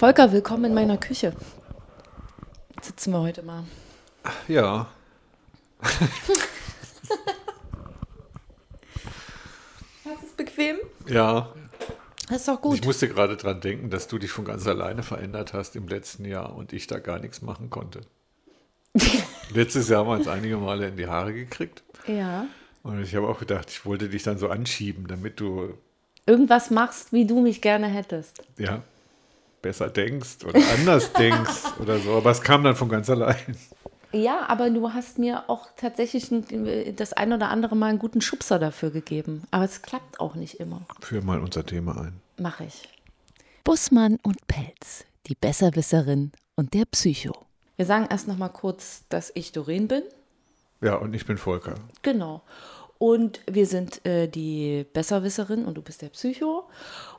Volker, 0.00 0.32
willkommen 0.32 0.64
in 0.64 0.72
meiner 0.72 0.96
Küche. 0.96 1.34
Sitzen 2.80 3.12
wir 3.12 3.20
heute 3.20 3.42
mal. 3.42 3.64
Ja. 4.48 4.88
Hast 5.82 6.00
es 10.24 10.32
bequem? 10.38 10.78
Ja. 11.06 11.52
Das 12.30 12.38
ist 12.38 12.48
doch 12.48 12.62
gut. 12.62 12.76
Ich 12.76 12.84
musste 12.86 13.10
gerade 13.10 13.36
dran 13.36 13.60
denken, 13.60 13.90
dass 13.90 14.08
du 14.08 14.16
dich 14.16 14.30
von 14.30 14.46
ganz 14.46 14.66
alleine 14.66 15.02
verändert 15.02 15.52
hast 15.52 15.76
im 15.76 15.86
letzten 15.86 16.24
Jahr 16.24 16.56
und 16.56 16.72
ich 16.72 16.86
da 16.86 16.98
gar 16.98 17.18
nichts 17.18 17.42
machen 17.42 17.68
konnte. 17.68 18.00
Letztes 19.52 19.90
Jahr 19.90 20.00
haben 20.00 20.08
wir 20.08 20.14
uns 20.14 20.28
einige 20.28 20.56
Male 20.56 20.88
in 20.88 20.96
die 20.96 21.08
Haare 21.08 21.34
gekriegt. 21.34 21.82
ja. 22.06 22.46
Und 22.82 23.02
ich 23.02 23.14
habe 23.14 23.28
auch 23.28 23.40
gedacht, 23.40 23.68
ich 23.68 23.84
wollte 23.84 24.08
dich 24.08 24.22
dann 24.22 24.38
so 24.38 24.48
anschieben, 24.48 25.08
damit 25.08 25.40
du 25.40 25.74
Irgendwas 26.24 26.70
machst, 26.70 27.12
wie 27.12 27.26
du 27.26 27.42
mich 27.42 27.60
gerne 27.60 27.88
hättest. 27.88 28.42
ja 28.56 28.82
besser 29.62 29.88
denkst 29.88 30.44
oder 30.46 30.60
anders 30.78 31.12
denkst 31.18 31.78
oder 31.80 31.98
so. 31.98 32.12
Aber 32.12 32.30
es 32.30 32.42
kam 32.42 32.64
dann 32.64 32.76
von 32.76 32.88
ganz 32.88 33.08
allein. 33.10 33.56
Ja, 34.12 34.46
aber 34.48 34.70
du 34.70 34.92
hast 34.92 35.18
mir 35.18 35.48
auch 35.48 35.68
tatsächlich 35.76 36.28
das 36.96 37.12
ein 37.12 37.32
oder 37.32 37.48
andere 37.48 37.76
Mal 37.76 37.86
einen 37.86 37.98
guten 37.98 38.20
Schubser 38.20 38.58
dafür 38.58 38.90
gegeben. 38.90 39.44
Aber 39.50 39.64
es 39.64 39.82
klappt 39.82 40.18
auch 40.18 40.34
nicht 40.34 40.58
immer. 40.58 40.82
Führ 41.00 41.22
mal 41.22 41.40
unser 41.40 41.64
Thema 41.64 42.00
ein. 42.00 42.20
Mache 42.36 42.64
ich. 42.64 42.88
Bussmann 43.62 44.18
und 44.22 44.46
Pelz, 44.48 45.04
die 45.26 45.36
Besserwisserin 45.36 46.32
und 46.56 46.74
der 46.74 46.86
Psycho. 46.86 47.46
Wir 47.76 47.86
sagen 47.86 48.08
erst 48.10 48.26
noch 48.26 48.36
mal 48.36 48.48
kurz, 48.48 49.04
dass 49.08 49.30
ich 49.34 49.52
Doreen 49.52 49.86
bin. 49.86 50.02
Ja, 50.80 50.96
und 50.96 51.14
ich 51.14 51.26
bin 51.26 51.38
Volker. 51.38 51.74
Genau. 52.02 52.42
Und 52.98 53.40
wir 53.50 53.66
sind 53.66 54.04
äh, 54.04 54.28
die 54.28 54.84
Besserwisserin 54.92 55.64
und 55.64 55.74
du 55.74 55.82
bist 55.82 56.02
der 56.02 56.08
Psycho. 56.08 56.64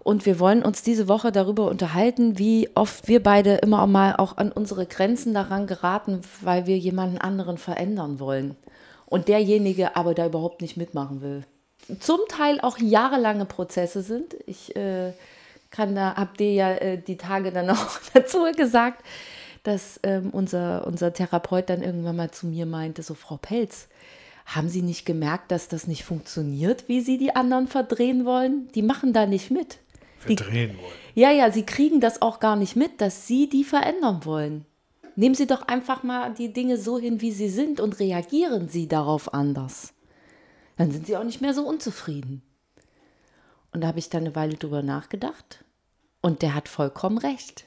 Und 0.04 0.26
wir 0.26 0.40
wollen 0.40 0.64
uns 0.64 0.82
diese 0.82 1.08
Woche 1.08 1.32
darüber 1.32 1.70
unterhalten, 1.70 2.40
wie 2.40 2.70
oft 2.74 3.08
wir 3.08 3.22
beide 3.22 3.56
immer 3.58 3.86
mal 3.86 4.16
auch 4.16 4.38
an 4.38 4.52
unsere 4.52 4.88
Grenzen 4.88 5.34
daran 5.34 5.68
geraten, 5.68 6.22
weil 6.42 6.66
wir 6.66 6.78
jemanden 6.78 7.20
anderen 7.20 7.60
verändern 7.60 8.20
wollen. 8.20 8.56
Und 9.06 9.28
derjenige 9.28 9.96
aber 9.96 10.16
da 10.16 10.26
überhaupt 10.26 10.62
nicht 10.62 10.76
mitmachen 10.76 11.22
will. 11.22 11.44
Zum 12.00 12.20
Teil 12.30 12.60
auch 12.62 12.78
jahrelange 12.80 13.46
Prozesse 13.46 14.02
sind. 14.02 14.36
Ich 14.48 14.76
äh, 14.76 15.12
kann 15.70 15.94
da, 15.94 16.16
hab 16.16 16.38
dir 16.38 16.52
ja 16.52 16.72
äh, 16.72 16.98
die 16.98 17.18
Tage 17.18 17.52
dann 17.52 17.70
auch 17.70 18.00
dazu 18.14 18.46
gesagt, 18.56 19.04
dass 19.64 20.00
ähm, 20.02 20.30
unser, 20.32 20.88
unser 20.88 21.14
Therapeut 21.14 21.70
dann 21.70 21.84
irgendwann 21.84 22.16
mal 22.16 22.32
zu 22.32 22.48
mir 22.48 22.66
meinte, 22.66 23.04
so 23.04 23.14
Frau 23.14 23.38
Pelz, 23.38 23.88
haben 24.48 24.70
Sie 24.70 24.82
nicht 24.82 25.06
gemerkt, 25.06 25.52
dass 25.52 25.68
das 25.68 25.86
nicht 25.86 26.04
funktioniert, 26.04 26.88
wie 26.88 27.02
Sie 27.02 27.20
die 27.20 27.36
anderen 27.36 27.68
verdrehen 27.68 28.26
wollen? 28.26 28.70
Die 28.74 28.82
machen 28.82 29.14
da 29.14 29.28
nicht 29.28 29.52
mit. 29.52 29.78
Verdrehen 30.22 30.78
wollen. 30.78 30.94
ja, 31.16 31.32
ja, 31.32 31.52
Sie 31.52 31.64
kriegen 31.64 32.00
das 32.00 32.22
auch 32.22 32.40
gar 32.40 32.56
nicht 32.56 32.76
mit, 32.76 33.02
dass 33.02 33.28
Sie 33.28 33.50
die 33.50 33.64
verändern 33.64 34.26
wollen. 34.26 34.66
Nehmen 35.16 35.36
Sie 35.36 35.48
doch 35.48 35.64
einfach 35.64 36.04
mal 36.04 36.34
die 36.34 36.54
Dinge 36.54 36.78
so 36.78 36.98
hin, 36.98 37.22
wie 37.22 37.32
sie 37.32 37.50
sind 37.50 37.80
und 37.80 38.00
reagieren 38.00 38.70
Sie 38.70 38.88
darauf 38.88 39.34
anders. 39.34 39.94
Dann 40.78 40.92
sind 40.92 41.06
Sie 41.06 41.18
auch 41.18 41.24
nicht 41.24 41.42
mehr 41.42 41.54
so 41.54 41.68
unzufrieden. 41.68 42.42
Und 43.74 43.82
da 43.82 43.88
habe 43.88 44.00
ich 44.00 44.10
dann 44.10 44.24
eine 44.24 44.36
Weile 44.36 44.56
drüber 44.56 44.82
nachgedacht. 44.82 45.64
Und 46.22 46.42
der 46.42 46.56
hat 46.56 46.70
vollkommen 46.70 47.18
recht. 47.18 47.66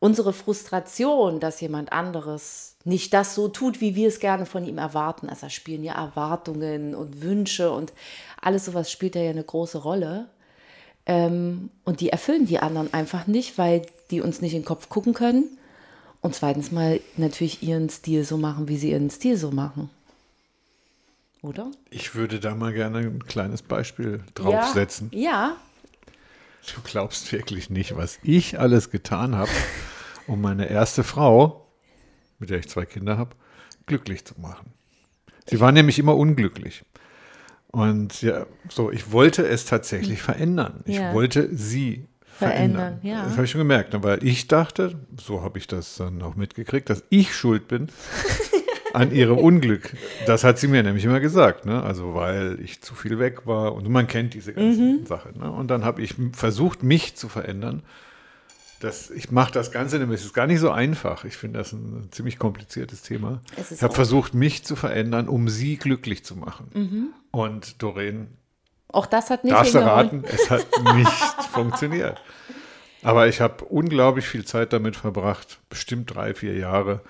Unsere 0.00 0.32
Frustration, 0.32 1.40
dass 1.40 1.60
jemand 1.60 1.92
anderes 1.92 2.76
nicht 2.84 3.12
das 3.12 3.34
so 3.34 3.48
tut, 3.48 3.80
wie 3.80 3.96
wir 3.96 4.06
es 4.06 4.20
gerne 4.20 4.46
von 4.46 4.64
ihm 4.64 4.78
erwarten, 4.78 5.28
also 5.28 5.48
spielen 5.48 5.82
ja 5.82 5.94
Erwartungen 5.94 6.94
und 6.94 7.20
Wünsche 7.20 7.72
und 7.72 7.92
alles 8.40 8.66
sowas 8.66 8.92
spielt 8.92 9.16
ja 9.16 9.22
eine 9.22 9.42
große 9.42 9.78
Rolle. 9.78 10.28
Ähm, 11.08 11.70
und 11.84 12.00
die 12.00 12.10
erfüllen 12.10 12.46
die 12.46 12.60
anderen 12.60 12.92
einfach 12.92 13.26
nicht, 13.26 13.58
weil 13.58 13.82
die 14.10 14.20
uns 14.20 14.40
nicht 14.40 14.54
in 14.54 14.60
den 14.60 14.66
Kopf 14.66 14.88
gucken 14.88 15.14
können. 15.14 15.44
Und 16.20 16.34
zweitens 16.34 16.70
mal 16.70 17.00
natürlich 17.16 17.62
ihren 17.62 17.88
Stil 17.88 18.24
so 18.24 18.36
machen, 18.36 18.68
wie 18.68 18.76
sie 18.76 18.90
ihren 18.90 19.10
Stil 19.10 19.36
so 19.36 19.50
machen. 19.50 19.88
Oder? 21.42 21.70
Ich 21.90 22.14
würde 22.14 22.40
da 22.40 22.54
mal 22.54 22.72
gerne 22.72 22.98
ein 22.98 23.24
kleines 23.24 23.62
Beispiel 23.62 24.22
draufsetzen. 24.34 25.10
Ja. 25.12 25.20
ja. 25.20 25.56
Du 26.74 26.82
glaubst 26.82 27.32
wirklich 27.32 27.70
nicht, 27.70 27.96
was 27.96 28.18
ich 28.22 28.58
alles 28.58 28.90
getan 28.90 29.36
habe, 29.36 29.50
um 30.26 30.40
meine 30.40 30.68
erste 30.68 31.04
Frau, 31.04 31.68
mit 32.38 32.50
der 32.50 32.58
ich 32.58 32.68
zwei 32.68 32.84
Kinder 32.84 33.16
habe, 33.16 33.36
glücklich 33.86 34.24
zu 34.24 34.38
machen. 34.38 34.72
Sie 35.46 35.60
war 35.60 35.72
nämlich 35.72 35.98
immer 35.98 36.16
unglücklich. 36.16 36.84
Und 37.70 38.22
ja, 38.22 38.46
so, 38.70 38.90
ich 38.90 39.12
wollte 39.12 39.46
es 39.46 39.66
tatsächlich 39.66 40.22
verändern. 40.22 40.80
Ich 40.86 40.96
Ja. 40.96 41.12
wollte 41.12 41.54
sie 41.54 42.06
Verändern, 42.38 42.98
verändern. 42.98 42.98
ja. 43.02 43.24
Das 43.24 43.32
habe 43.32 43.44
ich 43.44 43.50
schon 43.50 43.58
gemerkt, 43.60 43.92
ne, 43.92 44.02
weil 44.02 44.24
ich 44.24 44.46
dachte, 44.48 44.94
so 45.20 45.42
habe 45.42 45.58
ich 45.58 45.66
das 45.66 45.96
dann 45.96 46.22
auch 46.22 46.34
mitgekriegt, 46.36 46.88
dass 46.88 47.02
ich 47.10 47.34
schuld 47.34 47.68
bin 47.68 47.88
an 48.94 49.12
ihrem 49.12 49.36
Unglück. 49.38 49.92
Das 50.26 50.44
hat 50.44 50.58
sie 50.58 50.68
mir 50.68 50.82
nämlich 50.82 51.04
immer 51.04 51.20
gesagt, 51.20 51.66
ne? 51.66 51.82
Also 51.82 52.14
weil 52.14 52.58
ich 52.62 52.80
zu 52.80 52.94
viel 52.94 53.18
weg 53.18 53.46
war 53.46 53.74
und 53.74 53.88
man 53.90 54.06
kennt 54.06 54.34
diese 54.34 54.54
ganzen 54.54 55.00
Mhm. 55.00 55.06
Sachen. 55.06 55.38
Ne? 55.40 55.50
Und 55.50 55.68
dann 55.68 55.84
habe 55.84 56.00
ich 56.00 56.14
versucht, 56.32 56.82
mich 56.82 57.16
zu 57.16 57.28
verändern. 57.28 57.82
Das, 58.80 59.10
ich 59.10 59.30
mache 59.30 59.52
das 59.52 59.72
Ganze 59.72 59.98
nämlich, 59.98 60.20
es 60.20 60.26
ist 60.26 60.34
gar 60.34 60.46
nicht 60.46 60.60
so 60.60 60.70
einfach. 60.70 61.24
Ich 61.24 61.36
finde 61.36 61.58
das 61.58 61.72
ein 61.72 62.08
ziemlich 62.12 62.38
kompliziertes 62.38 63.02
Thema. 63.02 63.40
Ich 63.70 63.82
habe 63.82 63.94
versucht, 63.94 64.34
mich 64.34 64.64
zu 64.64 64.76
verändern, 64.76 65.28
um 65.28 65.48
sie 65.48 65.76
glücklich 65.76 66.24
zu 66.24 66.36
machen. 66.36 66.70
Mhm. 66.74 67.08
Und 67.32 67.82
Doreen, 67.82 68.28
Auch 68.88 69.06
das 69.06 69.30
hat 69.30 69.44
nicht 69.44 69.54
darfst 69.54 69.74
du 69.74 69.78
raten, 69.78 70.24
es 70.24 70.50
hat 70.50 70.66
nicht 70.94 71.12
funktioniert. 71.52 72.20
Aber 73.02 73.28
ich 73.28 73.40
habe 73.40 73.64
unglaublich 73.64 74.26
viel 74.26 74.44
Zeit 74.44 74.72
damit 74.72 74.96
verbracht, 74.96 75.58
bestimmt 75.68 76.14
drei, 76.14 76.34
vier 76.34 76.56
Jahre, 76.56 77.00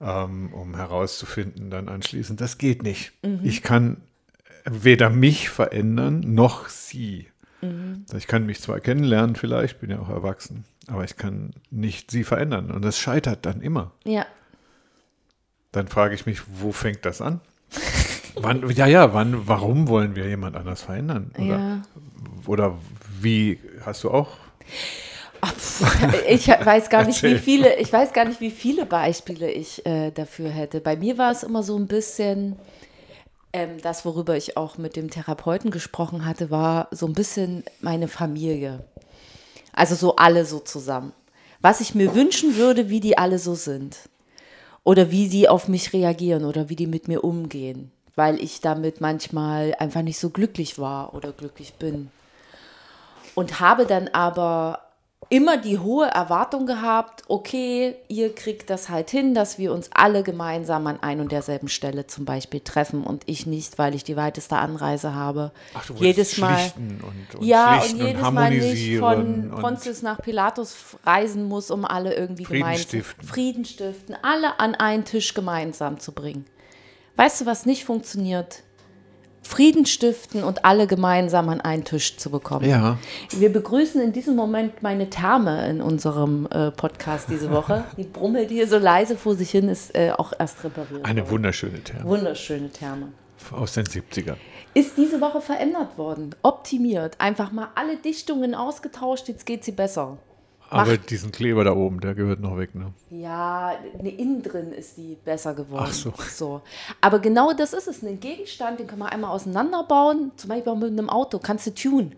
ähm, 0.00 0.52
um 0.52 0.74
herauszufinden, 0.74 1.70
dann 1.70 1.88
anschließend, 1.88 2.40
das 2.40 2.58
geht 2.58 2.82
nicht. 2.82 3.12
Mhm. 3.22 3.40
Ich 3.42 3.62
kann 3.62 3.98
weder 4.64 5.10
mich 5.10 5.48
verändern, 5.48 6.20
noch 6.20 6.68
sie. 6.68 7.28
Mhm. 7.60 8.04
Ich 8.16 8.26
kann 8.26 8.46
mich 8.46 8.60
zwar 8.60 8.80
kennenlernen 8.80 9.36
vielleicht, 9.36 9.80
bin 9.80 9.90
ja 9.90 9.98
auch 10.00 10.08
erwachsen, 10.08 10.64
aber 10.88 11.04
ich 11.04 11.16
kann 11.16 11.52
nicht 11.70 12.10
sie 12.10 12.24
verändern. 12.24 12.70
Und 12.70 12.82
das 12.82 12.98
scheitert 12.98 13.46
dann 13.46 13.60
immer. 13.60 13.92
Ja. 14.04 14.26
Dann 15.72 15.88
frage 15.88 16.14
ich 16.14 16.26
mich, 16.26 16.40
wo 16.60 16.72
fängt 16.72 17.04
das 17.04 17.20
an? 17.20 17.40
wann, 18.34 18.68
ja, 18.70 18.86
ja, 18.86 19.14
wann, 19.14 19.46
warum 19.48 19.88
wollen 19.88 20.14
wir 20.16 20.28
jemand 20.28 20.56
anders 20.56 20.82
verändern? 20.82 21.30
Oder, 21.38 21.46
Ja. 21.46 21.82
oder 22.46 22.78
wie, 23.20 23.58
hast 23.84 24.04
du 24.04 24.10
auch? 24.10 24.28
Ich 26.28 26.46
weiß 26.48 26.88
gar 26.88 27.04
nicht, 27.04 27.22
wie 27.22 27.36
viele, 27.36 27.74
ich 27.76 27.92
weiß 27.92 28.12
gar 28.12 28.24
nicht, 28.26 28.40
wie 28.40 28.50
viele 28.50 28.86
Beispiele 28.86 29.50
ich 29.50 29.84
äh, 29.84 30.10
dafür 30.12 30.50
hätte. 30.50 30.80
Bei 30.80 30.96
mir 30.96 31.18
war 31.18 31.32
es 31.32 31.42
immer 31.42 31.62
so 31.64 31.76
ein 31.76 31.88
bisschen, 31.88 32.56
ähm, 33.52 33.70
das, 33.82 34.04
worüber 34.04 34.36
ich 34.36 34.56
auch 34.56 34.78
mit 34.78 34.94
dem 34.94 35.10
Therapeuten 35.10 35.70
gesprochen 35.70 36.24
hatte, 36.26 36.50
war 36.50 36.88
so 36.92 37.06
ein 37.06 37.12
bisschen 37.12 37.64
meine 37.80 38.06
Familie. 38.06 38.84
Also 39.72 39.94
so 39.94 40.16
alle 40.16 40.44
so 40.44 40.58
zusammen. 40.58 41.12
Was 41.60 41.80
ich 41.80 41.94
mir 41.94 42.14
wünschen 42.14 42.56
würde, 42.56 42.88
wie 42.88 43.00
die 43.00 43.18
alle 43.18 43.38
so 43.38 43.54
sind. 43.54 43.98
Oder 44.84 45.10
wie 45.10 45.28
die 45.28 45.48
auf 45.48 45.68
mich 45.68 45.92
reagieren 45.92 46.44
oder 46.44 46.68
wie 46.68 46.76
die 46.76 46.86
mit 46.86 47.08
mir 47.08 47.22
umgehen. 47.22 47.92
Weil 48.14 48.42
ich 48.42 48.60
damit 48.60 49.00
manchmal 49.00 49.74
einfach 49.78 50.02
nicht 50.02 50.18
so 50.18 50.30
glücklich 50.30 50.78
war 50.78 51.14
oder 51.14 51.32
glücklich 51.32 51.74
bin 51.74 52.10
und 53.34 53.60
habe 53.60 53.86
dann 53.86 54.08
aber 54.08 54.81
immer 55.32 55.56
die 55.56 55.78
hohe 55.78 56.06
Erwartung 56.08 56.66
gehabt, 56.66 57.22
okay, 57.26 57.94
ihr 58.08 58.34
kriegt 58.34 58.68
das 58.68 58.90
halt 58.90 59.08
hin, 59.08 59.32
dass 59.32 59.56
wir 59.58 59.72
uns 59.72 59.88
alle 59.94 60.22
gemeinsam 60.22 60.86
an 60.86 60.98
ein 61.02 61.20
und 61.20 61.32
derselben 61.32 61.68
Stelle 61.68 62.06
zum 62.06 62.26
Beispiel 62.26 62.60
treffen 62.60 63.02
und 63.02 63.22
ich 63.24 63.46
nicht, 63.46 63.78
weil 63.78 63.94
ich 63.94 64.04
die 64.04 64.14
weiteste 64.14 64.56
Anreise 64.56 65.14
habe. 65.14 65.52
Ach, 65.72 65.86
du 65.86 65.94
jedes 65.94 66.36
Mal. 66.36 66.58
und- 66.76 67.34
und 67.34 67.44
ja, 67.46 67.76
und 67.82 67.92
und 67.94 68.06
jedes 68.06 68.30
Mal 68.30 68.50
nicht 68.50 68.98
von 68.98 69.50
und- 69.50 69.60
Pontius 69.62 70.02
nach 70.02 70.20
Pilatus 70.20 70.76
reisen 71.04 71.44
muss, 71.44 71.70
um 71.70 71.86
alle 71.86 72.14
irgendwie 72.14 72.44
Frieden 72.44 72.60
gemeinsam 72.60 72.82
stiften. 72.88 73.26
Frieden 73.26 73.64
stiften, 73.64 74.16
alle 74.20 74.60
an 74.60 74.74
einen 74.74 75.06
Tisch 75.06 75.32
gemeinsam 75.32 75.98
zu 75.98 76.12
bringen. 76.12 76.44
Weißt 77.16 77.40
du, 77.40 77.46
was 77.46 77.64
nicht 77.64 77.86
funktioniert? 77.86 78.62
Frieden 79.42 79.86
stiften 79.86 80.44
und 80.44 80.64
alle 80.64 80.86
gemeinsam 80.86 81.48
an 81.48 81.60
einen 81.60 81.84
Tisch 81.84 82.16
zu 82.16 82.30
bekommen. 82.30 82.68
Ja. 82.68 82.98
Wir 83.30 83.52
begrüßen 83.52 84.00
in 84.00 84.12
diesem 84.12 84.36
Moment 84.36 84.82
meine 84.82 85.10
Therme 85.10 85.68
in 85.68 85.82
unserem 85.82 86.46
äh, 86.50 86.70
Podcast 86.70 87.28
diese 87.28 87.50
Woche. 87.50 87.84
Die 87.96 88.04
brummelt 88.04 88.50
hier 88.50 88.66
so 88.68 88.78
leise 88.78 89.16
vor 89.16 89.34
sich 89.34 89.50
hin, 89.50 89.68
ist 89.68 89.94
äh, 89.94 90.12
auch 90.12 90.32
erst 90.38 90.62
repariert. 90.64 91.04
Eine 91.04 91.22
worden. 91.22 91.30
wunderschöne 91.32 91.82
Therme 91.82 92.08
Wunderschöne 92.08 92.70
Therme. 92.70 93.08
aus 93.50 93.72
den 93.74 93.84
70ern. 93.84 94.36
Ist 94.74 94.96
diese 94.96 95.20
Woche 95.20 95.40
verändert 95.42 95.98
worden, 95.98 96.34
optimiert, 96.42 97.16
einfach 97.18 97.52
mal 97.52 97.68
alle 97.74 97.96
Dichtungen 97.96 98.54
ausgetauscht, 98.54 99.28
jetzt 99.28 99.44
geht 99.44 99.64
sie 99.64 99.72
besser. 99.72 100.16
Aber 100.72 100.96
diesen 100.96 101.32
Kleber 101.32 101.64
da 101.64 101.74
oben, 101.74 102.00
der 102.00 102.14
gehört 102.14 102.40
noch 102.40 102.56
weg, 102.56 102.74
ne? 102.74 102.92
Ja, 103.10 103.72
ne, 104.00 104.10
innen 104.10 104.42
drin 104.42 104.72
ist 104.72 104.96
die 104.96 105.16
besser 105.24 105.54
geworden. 105.54 105.86
Ach 105.88 105.92
so. 105.92 106.12
so. 106.30 106.62
Aber 107.00 107.18
genau 107.18 107.52
das 107.52 107.72
ist 107.72 107.88
es. 107.88 108.02
Ein 108.02 108.20
Gegenstand, 108.20 108.80
den 108.80 108.86
kann 108.86 108.98
man 108.98 109.08
einmal 109.08 109.30
auseinanderbauen, 109.30 110.32
zum 110.36 110.48
Beispiel 110.48 110.72
auch 110.72 110.76
mit 110.76 110.90
einem 110.90 111.10
Auto, 111.10 111.38
kannst 111.38 111.66
du 111.66 111.74
tunen. 111.74 112.14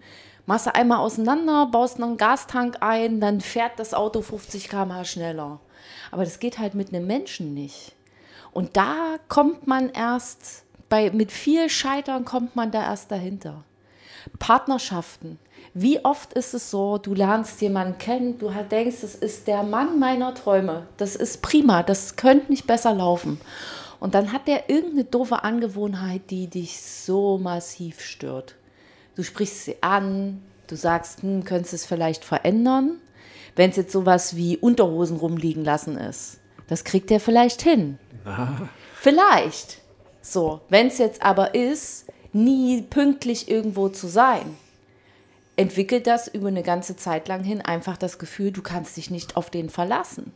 Machst 0.46 0.66
du 0.66 0.74
einmal 0.74 0.98
auseinander, 0.98 1.66
baust 1.66 2.00
einen 2.00 2.16
Gastank 2.16 2.76
ein, 2.80 3.20
dann 3.20 3.40
fährt 3.40 3.78
das 3.78 3.94
Auto 3.94 4.20
50 4.20 4.68
km/h 4.68 5.04
schneller. 5.04 5.60
Aber 6.10 6.24
das 6.24 6.38
geht 6.38 6.58
halt 6.58 6.74
mit 6.74 6.94
einem 6.94 7.06
Menschen 7.06 7.54
nicht. 7.54 7.94
Und 8.52 8.76
da 8.76 9.16
kommt 9.28 9.66
man 9.66 9.90
erst, 9.90 10.64
bei, 10.88 11.10
mit 11.10 11.32
viel 11.32 11.68
Scheitern 11.68 12.24
kommt 12.24 12.56
man 12.56 12.70
da 12.70 12.82
erst 12.82 13.10
dahinter. 13.10 13.64
Partnerschaften. 14.38 15.38
Wie 15.76 16.05
oft 16.05 16.35
ist 16.35 16.55
es 16.55 16.71
so, 16.71 16.99
du 16.99 17.15
lernst 17.15 17.61
jemanden 17.61 17.99
kennen, 17.99 18.38
du 18.38 18.49
denkst, 18.49 18.99
das 19.03 19.17
ist 19.17 19.49
der 19.49 19.65
Mann 19.65 19.99
meiner 19.99 20.32
Träume, 20.32 20.87
das 20.99 21.17
ist 21.17 21.43
prima, 21.43 21.82
das 21.82 22.15
könnte 22.15 22.53
nicht 22.53 22.69
besser 22.69 22.94
laufen. 22.94 23.41
Und 23.99 24.15
dann 24.15 24.32
hat 24.32 24.47
der 24.47 24.71
irgendeine 24.71 25.03
doofe 25.03 25.43
Angewohnheit, 25.43 26.31
die 26.31 26.47
dich 26.47 26.81
so 26.81 27.38
massiv 27.38 28.00
stört. 28.00 28.55
Du 29.17 29.25
sprichst 29.25 29.65
sie 29.65 29.76
an, 29.81 30.43
du 30.69 30.76
sagst, 30.76 31.23
hm, 31.23 31.43
könntest 31.43 31.75
es 31.75 31.87
vielleicht 31.87 32.25
verändern. 32.25 33.00
Wenn 33.56 33.71
es 33.71 33.76
jetzt 33.76 33.93
sowas 33.93 34.37
wie 34.37 34.56
Unterhosen 34.56 35.17
rumliegen 35.17 35.65
lassen 35.65 35.97
ist, 35.97 36.38
das 36.69 36.85
kriegt 36.85 37.11
er 37.11 37.19
vielleicht 37.19 37.62
hin. 37.62 37.99
Na. 38.25 38.69
Vielleicht. 38.94 39.79
So, 40.23 40.61
wenn 40.69 40.87
es 40.87 40.99
jetzt 40.99 41.23
aber 41.23 41.55
ist, 41.55 42.06
nie 42.32 42.82
pünktlich 42.82 43.49
irgendwo 43.50 43.88
zu 43.88 44.06
sein, 44.06 44.56
entwickelt 45.56 46.06
das 46.06 46.28
über 46.28 46.48
eine 46.48 46.62
ganze 46.62 46.96
Zeit 46.96 47.28
lang 47.28 47.44
hin 47.44 47.60
einfach 47.60 47.96
das 47.96 48.18
Gefühl, 48.18 48.50
du 48.50 48.62
kannst 48.62 48.96
dich 48.96 49.10
nicht 49.10 49.36
auf 49.36 49.50
den 49.50 49.70
verlassen, 49.70 50.32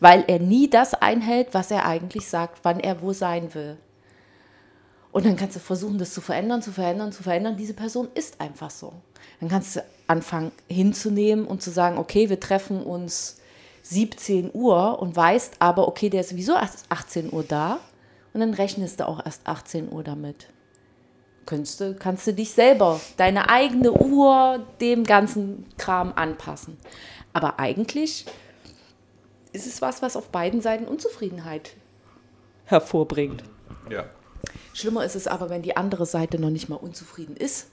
weil 0.00 0.24
er 0.26 0.38
nie 0.38 0.68
das 0.68 0.94
einhält, 0.94 1.48
was 1.52 1.70
er 1.70 1.86
eigentlich 1.86 2.28
sagt, 2.28 2.60
wann 2.62 2.80
er 2.80 3.00
wo 3.02 3.12
sein 3.12 3.54
will. 3.54 3.78
Und 5.10 5.24
dann 5.24 5.36
kannst 5.36 5.56
du 5.56 5.60
versuchen, 5.60 5.98
das 5.98 6.12
zu 6.12 6.20
verändern, 6.20 6.62
zu 6.62 6.70
verändern, 6.70 7.12
zu 7.12 7.22
verändern. 7.22 7.56
Diese 7.56 7.74
Person 7.74 8.08
ist 8.14 8.40
einfach 8.40 8.70
so. 8.70 8.92
Dann 9.40 9.48
kannst 9.48 9.76
du 9.76 9.84
anfangen 10.06 10.52
hinzunehmen 10.68 11.46
und 11.46 11.62
zu 11.62 11.70
sagen, 11.70 11.98
okay, 11.98 12.28
wir 12.28 12.38
treffen 12.38 12.82
uns 12.82 13.40
17 13.82 14.50
Uhr 14.52 15.00
und 15.00 15.16
weißt 15.16 15.56
aber, 15.60 15.88
okay, 15.88 16.10
der 16.10 16.20
ist 16.20 16.30
sowieso 16.30 16.54
erst 16.54 16.84
18 16.90 17.32
Uhr 17.32 17.42
da. 17.42 17.80
Und 18.34 18.40
dann 18.40 18.52
rechnest 18.52 19.00
du 19.00 19.08
auch 19.08 19.24
erst 19.24 19.46
18 19.46 19.90
Uhr 19.90 20.04
damit. 20.04 20.48
Kannst 21.48 21.80
du, 21.80 21.94
kannst 21.94 22.26
du 22.26 22.34
dich 22.34 22.50
selber, 22.50 23.00
deine 23.16 23.48
eigene 23.48 23.90
Uhr, 23.90 24.66
dem 24.82 25.04
ganzen 25.04 25.64
Kram 25.78 26.12
anpassen. 26.14 26.76
Aber 27.32 27.58
eigentlich 27.58 28.26
ist 29.54 29.66
es 29.66 29.80
was, 29.80 30.02
was 30.02 30.14
auf 30.14 30.28
beiden 30.28 30.60
Seiten 30.60 30.84
Unzufriedenheit 30.84 31.70
hervorbringt. 32.66 33.44
Ja. 33.88 34.04
Schlimmer 34.74 35.06
ist 35.06 35.16
es 35.16 35.26
aber, 35.26 35.48
wenn 35.48 35.62
die 35.62 35.74
andere 35.74 36.04
Seite 36.04 36.38
noch 36.38 36.50
nicht 36.50 36.68
mal 36.68 36.76
unzufrieden 36.76 37.34
ist. 37.34 37.68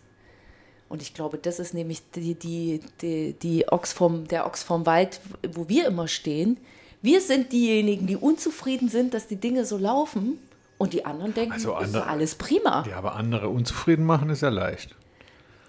Und 0.87 1.01
ich 1.01 1.13
glaube, 1.13 1.37
das 1.37 1.59
ist 1.59 1.73
nämlich 1.73 2.01
die, 2.11 2.35
die, 2.35 2.79
die, 3.01 3.33
die 3.33 3.67
Ochs 3.67 3.91
vom, 3.91 4.25
der 4.25 4.45
Ochs 4.45 4.63
vom 4.63 4.85
Wald, 4.85 5.19
wo 5.51 5.67
wir 5.67 5.85
immer 5.87 6.07
stehen. 6.07 6.61
Wir 7.01 7.19
sind 7.19 7.51
diejenigen, 7.51 8.07
die 8.07 8.15
unzufrieden 8.15 8.87
sind, 8.87 9.13
dass 9.13 9.27
die 9.27 9.35
Dinge 9.35 9.65
so 9.65 9.75
laufen. 9.77 10.39
Und 10.77 10.93
die 10.93 11.05
anderen 11.05 11.33
denken, 11.33 11.53
Also 11.53 11.71
ist 11.77 11.85
andere- 11.85 12.01
doch 12.03 12.07
alles 12.09 12.35
prima. 12.35 12.83
Ja, 12.89 12.97
aber 12.97 13.15
andere 13.15 13.49
unzufrieden 13.49 14.05
machen 14.05 14.29
ist 14.29 14.41
ja 14.41 14.49
leicht. 14.49 14.95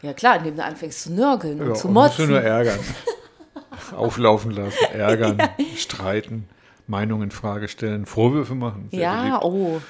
Ja 0.02 0.12
klar, 0.12 0.38
indem 0.38 0.56
du 0.56 0.64
anfängst 0.64 1.02
zu 1.04 1.12
nörgeln 1.12 1.58
Ja, 1.58 1.64
und 1.66 1.76
zu 1.76 1.88
und 1.88 1.94
motzen. 1.94 2.28
nur 2.28 2.40
ärgern. 2.40 2.78
Auflaufen 3.96 4.50
lassen, 4.52 4.76
ärgern, 4.92 5.38
streiten, 5.76 6.48
Meinungen 6.86 7.24
in 7.24 7.30
Frage 7.30 7.68
stellen, 7.68 8.06
Vorwürfe 8.06 8.54
machen. 8.54 8.88
Ja, 8.90 9.38
beliebt. 9.38 9.44
oh. 9.44 9.80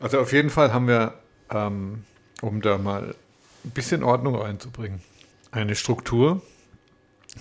Also 0.00 0.20
auf 0.20 0.32
jeden 0.32 0.50
Fall 0.50 0.72
haben 0.72 0.86
wir, 0.88 1.14
ähm, 1.50 2.04
um 2.40 2.60
da 2.60 2.78
mal 2.78 3.14
ein 3.64 3.70
bisschen 3.70 4.02
Ordnung 4.02 4.36
reinzubringen, 4.36 5.00
eine 5.50 5.74
Struktur. 5.74 6.42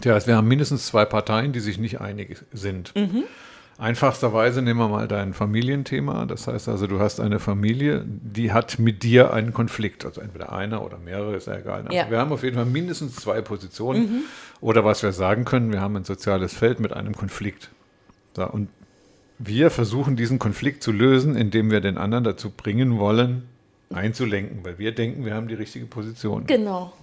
Ja, 0.04 0.14
also 0.14 0.28
wir 0.28 0.36
haben 0.38 0.48
mindestens 0.48 0.86
zwei 0.88 1.06
Parteien, 1.06 1.52
die 1.54 1.60
sich 1.60 1.78
nicht 1.78 2.00
einig 2.02 2.38
sind. 2.54 2.94
Einfachsterweise 3.82 4.62
nehmen 4.62 4.80
wir 4.80 4.90
mal 4.90 5.08
dein 5.08 5.34
Familienthema. 5.34 6.28
Das 6.28 6.46
heißt 6.46 6.70
also, 6.70 6.86
du 6.86 7.00
hast 7.00 7.20
eine 7.20 7.40
Familie, 7.40 8.06
die 8.06 8.52
hat 8.52 8.78
mit 8.78 9.02
dir 9.02 9.34
einen 9.34 9.56
Konflikt. 9.56 10.06
Also 10.06 10.22
entweder 10.22 10.52
einer 10.54 10.86
oder 10.86 11.00
mehrere, 11.00 11.36
ist 11.36 11.48
ja 11.48 11.58
egal. 11.58 11.86
Also 11.86 11.98
Ja. 11.98 12.08
Wir 12.08 12.20
haben 12.20 12.32
auf 12.32 12.44
jeden 12.44 12.58
Fall 12.58 12.68
mindestens 12.68 13.16
zwei 13.16 13.42
Positionen. 13.42 14.26
Oder 14.62 14.86
was 14.86 15.02
wir 15.02 15.12
sagen 15.14 15.46
können, 15.46 15.72
wir 15.72 15.82
haben 15.82 15.96
ein 15.96 16.04
soziales 16.04 16.54
Feld 16.54 16.80
mit 16.80 16.94
einem 16.94 17.16
Konflikt. 17.16 17.72
So, 18.36 18.48
und 18.48 18.70
wir 19.40 19.72
versuchen 19.72 20.16
diesen 20.16 20.38
Konflikt 20.38 20.84
zu 20.84 20.92
lösen, 20.92 21.36
indem 21.36 21.72
wir 21.72 21.82
den 21.82 21.98
anderen 21.98 22.24
dazu 22.24 22.52
bringen 22.52 23.00
wollen, 23.00 23.50
einzulenken, 23.92 24.64
weil 24.64 24.78
wir 24.78 24.94
denken, 24.94 25.26
wir 25.26 25.34
haben 25.34 25.48
die 25.48 25.56
richtige 25.56 25.88
Position. 25.88 26.46
Genau. 26.46 26.94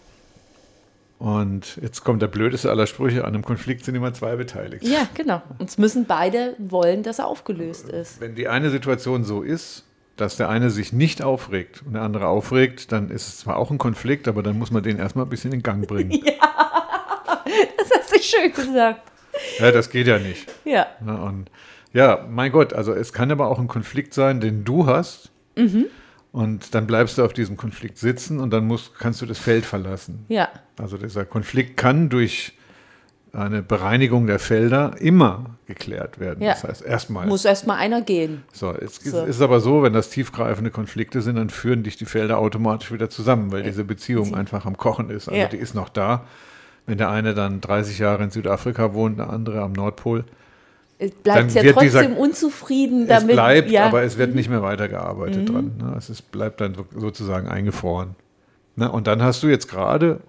Und 1.19 1.79
jetzt 1.83 2.05
kommt 2.05 2.23
der 2.23 2.29
blödeste 2.29 2.71
aller 2.71 2.87
Sprüche, 2.87 3.25
an 3.25 3.35
einem 3.35 3.45
Konflikt 3.45 3.85
sind 3.85 3.97
immer 3.97 4.15
zwei 4.15 4.37
beteiligt. 4.37 4.85
Ja, 4.87 5.09
genau. 5.15 5.43
Und 5.59 5.69
es 5.69 5.77
müssen 5.77 6.07
beide 6.07 6.55
wollen, 6.59 7.03
dass 7.03 7.19
er 7.19 7.27
aufgelöst 7.27 7.89
ist. 7.89 8.21
Wenn 8.21 8.37
die 8.37 8.47
eine 8.47 8.71
Situation 8.71 9.25
so 9.25 9.43
ist, 9.43 9.85
dass 10.17 10.37
der 10.37 10.49
eine 10.49 10.71
sich 10.71 10.93
nicht 10.93 11.23
aufregt 11.23 11.83
und 11.85 11.95
der 11.95 12.03
andere 12.03 12.29
aufregt, 12.29 12.93
dann 12.93 13.11
ist 13.11 13.27
es 13.29 13.39
zwar 13.39 13.57
auch 13.57 13.71
ein 13.71 13.79
Konflikt, 13.79 14.29
aber 14.29 14.43
dann 14.45 14.59
muss 14.59 14.71
man 14.71 14.83
den 14.83 14.99
erstmal 14.99 15.27
ein 15.27 15.29
bisschen 15.29 15.53
in 15.53 15.63
Gang 15.63 15.87
bringen. 15.87 16.21
Das 17.79 17.91
hast 17.97 18.15
du 18.15 18.19
schön 18.21 18.53
gesagt. 18.53 19.01
ja, 19.59 19.71
das 19.71 19.89
geht 19.89 20.07
ja 20.07 20.19
nicht. 20.19 20.47
Ja. 20.65 20.87
Ja, 21.07 21.15
und 21.15 21.51
ja, 21.95 22.27
mein 22.29 22.53
Gott, 22.53 22.75
also 22.75 22.93
es 22.93 23.15
kann 23.15 23.31
aber 23.31 23.49
auch 23.49 23.59
ein 23.59 23.69
Konflikt 23.69 24.13
sein, 24.13 24.41
den 24.41 24.65
du 24.65 24.87
hast. 24.87 25.31
Und 26.31 26.75
dann 26.75 26.87
bleibst 26.87 27.19
du 27.19 27.25
auf 27.25 27.33
diesem 27.33 27.57
Konflikt 27.57 27.99
sitzen 27.99 28.39
und 28.39 28.51
dann 28.51 28.67
musst, 28.67 28.95
kannst 28.99 29.23
du 29.23 29.27
das 29.27 29.39
Feld 29.39 29.65
verlassen. 29.65 30.25
Ja. 30.29 30.49
Also 30.79 30.99
dieser 30.99 31.25
Konflikt 31.25 31.77
kann 31.77 32.09
durch 32.11 32.53
eine 33.33 33.63
Bereinigung 33.63 34.27
der 34.27 34.39
Felder 34.39 34.97
immer 35.01 35.57
geklärt 35.67 36.19
werden. 36.19 36.43
Ja. 36.43 36.53
Das 36.53 36.65
heißt, 36.65 36.83
erstmal. 36.83 37.27
Muss 37.27 37.45
erst 37.45 37.67
mal 37.67 37.77
einer 37.77 38.01
gehen. 38.03 38.43
So, 38.53 38.73
es 38.73 38.97
So. 38.97 39.25
ist 39.25 39.41
aber 39.41 39.61
so, 39.61 39.83
wenn 39.83 39.93
das 39.93 40.11
tiefgreifende 40.11 40.71
Konflikte 40.71 41.21
sind, 41.23 41.37
dann 41.37 41.51
führen 41.51 41.83
dich 41.83 41.97
die 41.97 42.07
Felder 42.07 42.39
automatisch 42.39 42.91
wieder 42.93 43.11
zusammen, 43.11 43.53
weil 43.53 43.63
diese 43.63 43.85
Beziehung 43.85 44.35
einfach 44.35 44.65
am 44.67 44.77
Kochen 44.77 45.11
ist. 45.11 45.29
Also 45.29 45.41
Ja. 45.41 45.49
die 45.49 45.57
ist 45.59 45.75
noch 45.75 45.89
da. 45.89 46.25
Wenn 46.87 46.97
der 46.99 47.11
eine 47.11 47.35
dann 47.35 47.61
30 47.61 47.99
Jahre 47.99 48.25
in 48.25 48.31
Südafrika 48.31 48.95
wohnt, 48.95 49.19
der 49.19 49.29
andere 49.31 49.61
am 49.61 49.73
Nordpol. 49.73 50.25
Es 51.01 51.13
bleibt 51.13 51.53
ja 51.53 51.63
trotzdem 51.63 51.83
dieser- 51.83 52.19
unzufrieden 52.19 53.03
Es 53.03 53.09
damit. 53.09 53.35
bleibt, 53.37 53.71
ja. 53.71 53.83
Mhm. 53.83 53.87
aber 53.89 54.03
es 54.03 54.19
wird 54.19 54.35
nicht 54.35 54.49
mehr 54.51 54.63
weitergearbeitet 54.63 55.49
dran. 55.49 55.73
Ne? 55.79 55.95
Es 55.97 56.11
ist, 56.11 56.31
bleibt 56.33 56.61
dann 56.61 56.75
so- 56.75 56.87
sozusagen 56.99 57.49
eingefroren. 57.49 58.17
Ne? 58.77 58.91
Und 58.91 59.07
dann 59.07 59.23
hast 59.23 59.43
du 59.43 59.47
jetzt 59.49 59.69
gerade, 59.69 60.21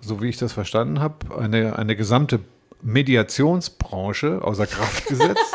so 0.00 0.22
wie 0.22 0.28
ich 0.28 0.36
das 0.38 0.52
verstanden 0.52 1.00
habe, 1.00 1.14
eine, 1.38 1.78
eine 1.78 1.94
gesamte 1.96 2.40
Mediationsbranche 2.82 4.40
außer 4.42 4.66
Kraft 4.66 5.06
gesetzt, 5.08 5.54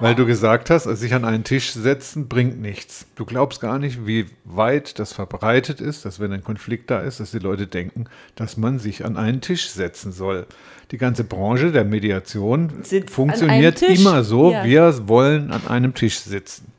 weil 0.00 0.14
du 0.14 0.26
gesagt 0.26 0.70
hast, 0.70 0.84
sich 0.84 1.14
an 1.14 1.24
einen 1.24 1.44
Tisch 1.44 1.72
setzen 1.72 2.28
bringt 2.28 2.60
nichts. 2.60 3.06
Du 3.16 3.24
glaubst 3.24 3.60
gar 3.60 3.78
nicht, 3.78 4.06
wie 4.06 4.26
weit 4.44 4.98
das 4.98 5.12
verbreitet 5.12 5.80
ist, 5.80 6.04
dass 6.04 6.20
wenn 6.20 6.32
ein 6.32 6.44
Konflikt 6.44 6.90
da 6.90 7.00
ist, 7.00 7.20
dass 7.20 7.32
die 7.32 7.38
Leute 7.38 7.66
denken, 7.66 8.04
dass 8.36 8.56
man 8.56 8.78
sich 8.78 9.04
an 9.04 9.16
einen 9.16 9.40
Tisch 9.40 9.68
setzen 9.70 10.12
soll. 10.12 10.46
Die 10.90 10.98
ganze 10.98 11.24
Branche 11.24 11.72
der 11.72 11.84
Mediation 11.84 12.70
Sitzt 12.82 13.08
an 13.10 13.14
funktioniert 13.14 13.82
immer 13.82 14.24
so, 14.24 14.52
Ja. 14.52 14.64
wir 14.64 15.08
wollen 15.08 15.50
an 15.50 15.66
einem 15.66 15.94
Tisch 15.94 16.18
sitzen. 16.20 16.72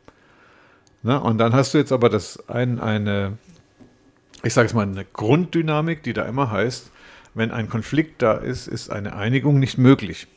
Ne? 1.03 1.19
Und 1.19 1.37
dann 1.37 1.53
hast 1.53 1.73
du 1.73 1.77
jetzt 1.77 1.91
aber 1.91 2.09
das 2.09 2.49
ein, 2.49 2.79
eine, 2.79 3.37
ich 4.43 4.53
sage 4.53 4.67
es 4.67 4.73
mal, 4.73 4.83
eine 4.83 5.05
Grunddynamik, 5.05 6.03
die 6.03 6.13
da 6.13 6.23
immer 6.25 6.51
heißt, 6.51 6.91
wenn 7.35 7.51
ein 7.51 7.69
Konflikt 7.69 8.21
da 8.21 8.33
ist, 8.33 8.67
ist 8.67 8.89
eine 8.89 9.15
Einigung 9.15 9.59
nicht 9.59 9.77
möglich. 9.77 10.27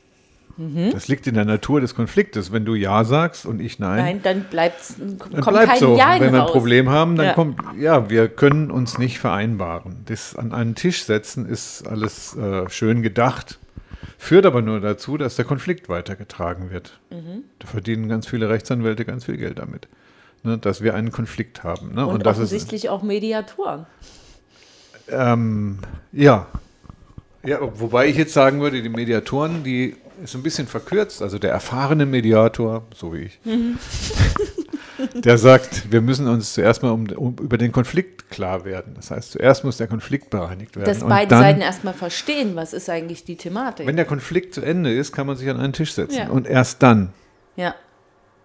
Mhm. 0.57 0.91
Das 0.93 1.09
liegt 1.09 1.27
in 1.27 1.35
der 1.35 1.45
Natur 1.45 1.81
des 1.81 1.95
Konfliktes. 1.95 2.53
Wenn 2.53 2.65
du 2.65 2.75
Ja 2.75 3.05
sagst 3.05 3.47
und 3.47 3.61
ich 3.61 3.79
Nein, 3.79 4.05
Nein, 4.05 4.21
dann 4.23 4.45
bleibt's, 4.45 4.97
dann 4.99 5.19
kommt 5.19 5.35
bleibt 5.47 5.71
kein 5.71 5.79
so. 5.81 5.97
Ja 5.97 6.15
Und 6.15 6.21
wenn 6.21 6.33
wir 6.33 6.41
ein 6.41 6.45
raus. 6.45 6.53
Problem 6.53 6.91
haben, 6.91 7.17
dann 7.17 7.27
Ja. 7.27 7.33
kommt, 7.33 7.59
ja, 7.79 8.11
wir 8.11 8.29
können 8.29 8.71
uns 8.71 8.99
nicht 8.99 9.19
vereinbaren. 9.19 10.03
Das 10.07 10.37
an 10.37 10.53
einen 10.53 10.75
Tisch 10.75 11.05
setzen 11.05 11.47
ist 11.47 11.87
alles 11.89 12.37
äh, 12.37 12.69
schön 12.69 13.03
gedacht, 13.03 13.59
führt 14.19 14.45
aber 14.47 14.61
nur 14.63 14.81
dazu, 14.81 15.17
dass 15.17 15.37
der 15.37 15.45
Konflikt 15.47 15.89
weitergetragen 15.89 16.71
wird. 16.71 16.99
Mhm. 17.11 17.45
Da 17.59 17.67
verdienen 17.67 18.09
ganz 18.09 18.27
viele 18.27 18.49
Rechtsanwälte 18.51 19.05
ganz 19.05 19.25
viel 19.25 19.39
Geld 19.39 19.59
damit, 19.59 19.89
ne, 20.43 20.59
dass 20.59 20.83
wir 20.83 20.95
einen 20.95 21.13
Konflikt 21.13 21.65
haben. 21.65 21.95
Ne? 21.95 22.07
Und, 22.07 22.27
das 22.27 22.37
ist, 22.39 22.45
offensichtlich 22.45 22.89
auch 22.91 23.03
Mediatoren. 23.03 23.87
ähm, 25.09 25.79
ja. 26.13 26.47
Ja, 27.45 27.59
wobei 27.61 28.07
ich 28.07 28.17
jetzt 28.17 28.35
sagen 28.35 28.61
würde, 28.61 28.83
die 28.83 28.89
Mediatoren, 28.89 29.65
die 29.65 29.97
ist 30.23 30.35
ein 30.35 30.43
bisschen 30.43 30.67
verkürzt. 30.67 31.23
Also 31.23 31.39
der 31.39 31.51
erfahrene 31.51 32.07
Mediator, 32.07 32.85
so 32.95 33.13
wie 33.13 33.23
ich, 33.23 33.41
der 35.15 35.39
sagt, 35.39 35.91
wir 35.91 36.01
müssen 36.01 36.29
uns 36.29 36.55
zuerst 36.55 36.83
mal 36.83 36.91
um, 36.91 37.07
um, 37.11 37.37
über 37.41 37.59
den 37.59 37.73
Konflikt 37.73 38.31
klar 38.31 38.65
werden. 38.65 38.95
Das 38.95 39.11
heißt, 39.11 39.33
zuerst 39.33 39.65
muss 39.65 39.77
der 39.77 39.89
Konflikt 39.89 40.31
bereinigt 40.31 40.77
werden. 40.77 40.87
Dass 40.87 41.01
beide 41.01 41.29
dann, 41.29 41.43
Seiten 41.43 41.61
erstmal 41.61 41.95
verstehen, 41.95 42.57
was 42.57 42.73
ist 42.73 42.89
eigentlich 42.89 43.25
die 43.25 43.37
Thematik. 43.37 43.87
wenn 43.87 43.97
der 43.97 44.05
Konflikt 44.05 44.55
zu 44.55 44.63
Ende 44.63 44.93
ist, 44.93 45.13
kann 45.13 45.27
man 45.27 45.37
sich 45.37 45.49
an 45.49 45.59
einen 45.59 45.73
Tisch 45.73 45.93
setzen. 45.93 46.17
Ja. 46.17 46.29
Und 46.29 46.47
erst 46.47 46.83
dann. 46.83 47.13
ja. 47.57 47.75